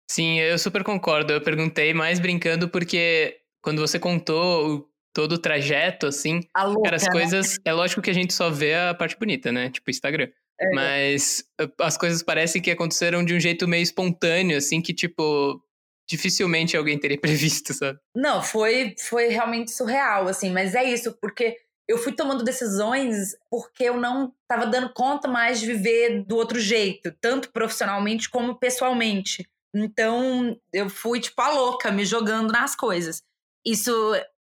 Sim, 0.09 0.39
eu 0.39 0.57
super 0.59 0.83
concordo. 0.83 1.33
Eu 1.33 1.41
perguntei 1.41 1.93
mais 1.93 2.19
brincando 2.19 2.69
porque 2.69 3.39
quando 3.61 3.79
você 3.79 3.99
contou 3.99 4.69
o, 4.69 4.89
todo 5.13 5.33
o 5.33 5.37
trajeto, 5.37 6.07
assim, 6.07 6.41
louca, 6.57 6.83
cara, 6.83 6.95
as 6.95 7.03
né? 7.03 7.11
coisas. 7.11 7.59
É 7.65 7.73
lógico 7.73 8.01
que 8.01 8.09
a 8.09 8.13
gente 8.13 8.33
só 8.33 8.49
vê 8.49 8.75
a 8.75 8.93
parte 8.93 9.17
bonita, 9.17 9.51
né? 9.51 9.69
Tipo, 9.69 9.89
Instagram. 9.89 10.29
É. 10.59 10.69
Mas 10.73 11.43
as 11.79 11.97
coisas 11.97 12.23
parecem 12.23 12.61
que 12.61 12.71
aconteceram 12.71 13.25
de 13.25 13.33
um 13.33 13.39
jeito 13.39 13.67
meio 13.67 13.83
espontâneo, 13.83 14.57
assim, 14.57 14.81
que, 14.81 14.93
tipo, 14.93 15.61
dificilmente 16.07 16.77
alguém 16.77 16.97
teria 16.97 17.19
previsto, 17.19 17.73
sabe? 17.73 17.99
Não, 18.15 18.41
foi, 18.41 18.95
foi 19.09 19.27
realmente 19.27 19.71
surreal, 19.71 20.27
assim, 20.27 20.51
mas 20.51 20.73
é 20.75 20.83
isso, 20.83 21.17
porque 21.19 21.57
eu 21.87 21.97
fui 21.97 22.11
tomando 22.11 22.43
decisões 22.43 23.35
porque 23.49 23.85
eu 23.85 23.97
não 23.97 24.33
estava 24.41 24.65
dando 24.65 24.93
conta 24.93 25.27
mais 25.27 25.59
de 25.59 25.67
viver 25.67 26.23
do 26.25 26.35
outro 26.35 26.59
jeito, 26.59 27.13
tanto 27.21 27.51
profissionalmente 27.51 28.29
como 28.29 28.55
pessoalmente. 28.55 29.47
Então, 29.73 30.59
eu 30.73 30.89
fui 30.89 31.19
tipo 31.19 31.41
a 31.41 31.49
louca, 31.49 31.91
me 31.91 32.03
jogando 32.03 32.51
nas 32.51 32.75
coisas. 32.75 33.23
Isso 33.65 33.91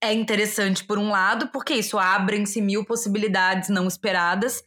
é 0.01 0.13
interessante 0.13 0.85
por 0.85 0.99
um 0.99 1.11
lado, 1.11 1.49
porque 1.49 1.75
isso 1.75 1.99
abre-se 1.99 2.61
mil 2.61 2.85
possibilidades 2.85 3.69
não 3.69 3.87
esperadas, 3.87 4.63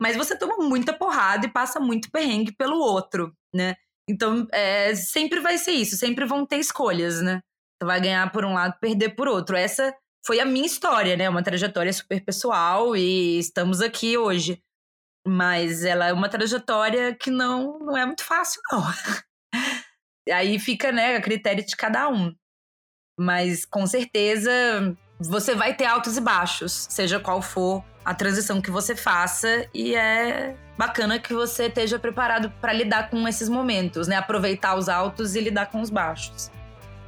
mas 0.00 0.16
você 0.16 0.36
toma 0.36 0.56
muita 0.58 0.92
porrada 0.92 1.46
e 1.46 1.52
passa 1.52 1.78
muito 1.78 2.10
perrengue 2.10 2.52
pelo 2.52 2.78
outro, 2.78 3.32
né? 3.52 3.76
Então, 4.08 4.46
é, 4.52 4.94
sempre 4.94 5.40
vai 5.40 5.56
ser 5.56 5.72
isso, 5.72 5.96
sempre 5.96 6.24
vão 6.24 6.44
ter 6.44 6.58
escolhas, 6.58 7.22
né? 7.22 7.40
Você 7.76 7.86
vai 7.86 8.00
ganhar 8.00 8.30
por 8.30 8.44
um 8.44 8.54
lado, 8.54 8.78
perder 8.80 9.10
por 9.10 9.28
outro. 9.28 9.56
Essa 9.56 9.94
foi 10.26 10.40
a 10.40 10.44
minha 10.44 10.66
história, 10.66 11.16
né? 11.16 11.28
Uma 11.28 11.42
trajetória 11.42 11.92
super 11.92 12.24
pessoal 12.24 12.96
e 12.96 13.38
estamos 13.38 13.80
aqui 13.80 14.16
hoje. 14.16 14.60
Mas 15.26 15.84
ela 15.84 16.08
é 16.08 16.12
uma 16.12 16.28
trajetória 16.28 17.14
que 17.14 17.30
não, 17.30 17.78
não 17.78 17.96
é 17.96 18.04
muito 18.04 18.24
fácil, 18.24 18.60
não. 18.70 18.82
Aí 20.32 20.58
fica, 20.58 20.90
né, 20.90 21.16
a 21.16 21.20
critério 21.20 21.64
de 21.64 21.76
cada 21.76 22.08
um. 22.08 22.34
Mas 23.18 23.64
com 23.64 23.86
certeza 23.86 24.50
você 25.20 25.54
vai 25.54 25.74
ter 25.74 25.84
altos 25.84 26.16
e 26.16 26.20
baixos, 26.20 26.86
seja 26.90 27.20
qual 27.20 27.40
for 27.40 27.84
a 28.04 28.14
transição 28.14 28.60
que 28.60 28.70
você 28.70 28.96
faça 28.96 29.68
e 29.72 29.94
é 29.94 30.56
bacana 30.76 31.18
que 31.18 31.32
você 31.32 31.66
esteja 31.66 31.98
preparado 31.98 32.50
para 32.60 32.72
lidar 32.72 33.08
com 33.08 33.26
esses 33.26 33.48
momentos, 33.48 34.08
né? 34.08 34.16
Aproveitar 34.16 34.76
os 34.76 34.88
altos 34.88 35.34
e 35.34 35.40
lidar 35.40 35.66
com 35.66 35.80
os 35.80 35.90
baixos. 35.90 36.50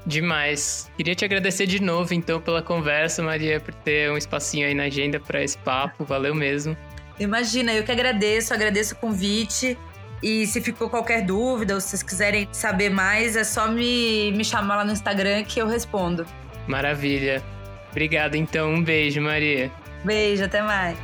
Demais. 0.06 0.90
Queria 0.96 1.14
te 1.16 1.24
agradecer 1.24 1.66
de 1.66 1.82
novo, 1.82 2.14
então, 2.14 2.40
pela 2.40 2.62
conversa, 2.62 3.22
Maria, 3.22 3.58
por 3.58 3.74
ter 3.74 4.10
um 4.10 4.16
espacinho 4.16 4.66
aí 4.66 4.74
na 4.74 4.84
agenda 4.84 5.18
para 5.18 5.42
esse 5.42 5.58
papo. 5.58 6.04
Valeu 6.04 6.34
mesmo. 6.34 6.76
Imagina, 7.18 7.72
eu 7.72 7.82
que 7.82 7.90
agradeço, 7.90 8.54
agradeço 8.54 8.94
o 8.94 8.96
convite. 8.98 9.76
E 10.22 10.46
se 10.46 10.60
ficou 10.60 10.88
qualquer 10.88 11.22
dúvida 11.22 11.74
ou 11.74 11.80
se 11.80 11.88
vocês 11.88 12.02
quiserem 12.02 12.48
saber 12.52 12.88
mais, 12.88 13.36
é 13.36 13.44
só 13.44 13.68
me, 13.68 14.32
me 14.32 14.44
chamar 14.44 14.76
lá 14.76 14.84
no 14.84 14.92
Instagram 14.92 15.42
que 15.44 15.60
eu 15.60 15.66
respondo. 15.66 16.24
Maravilha. 16.66 17.42
Obrigado, 17.90 18.36
então. 18.36 18.72
Um 18.72 18.82
beijo, 18.82 19.20
Maria. 19.20 19.70
Beijo, 20.04 20.44
até 20.44 20.62
mais. 20.62 20.96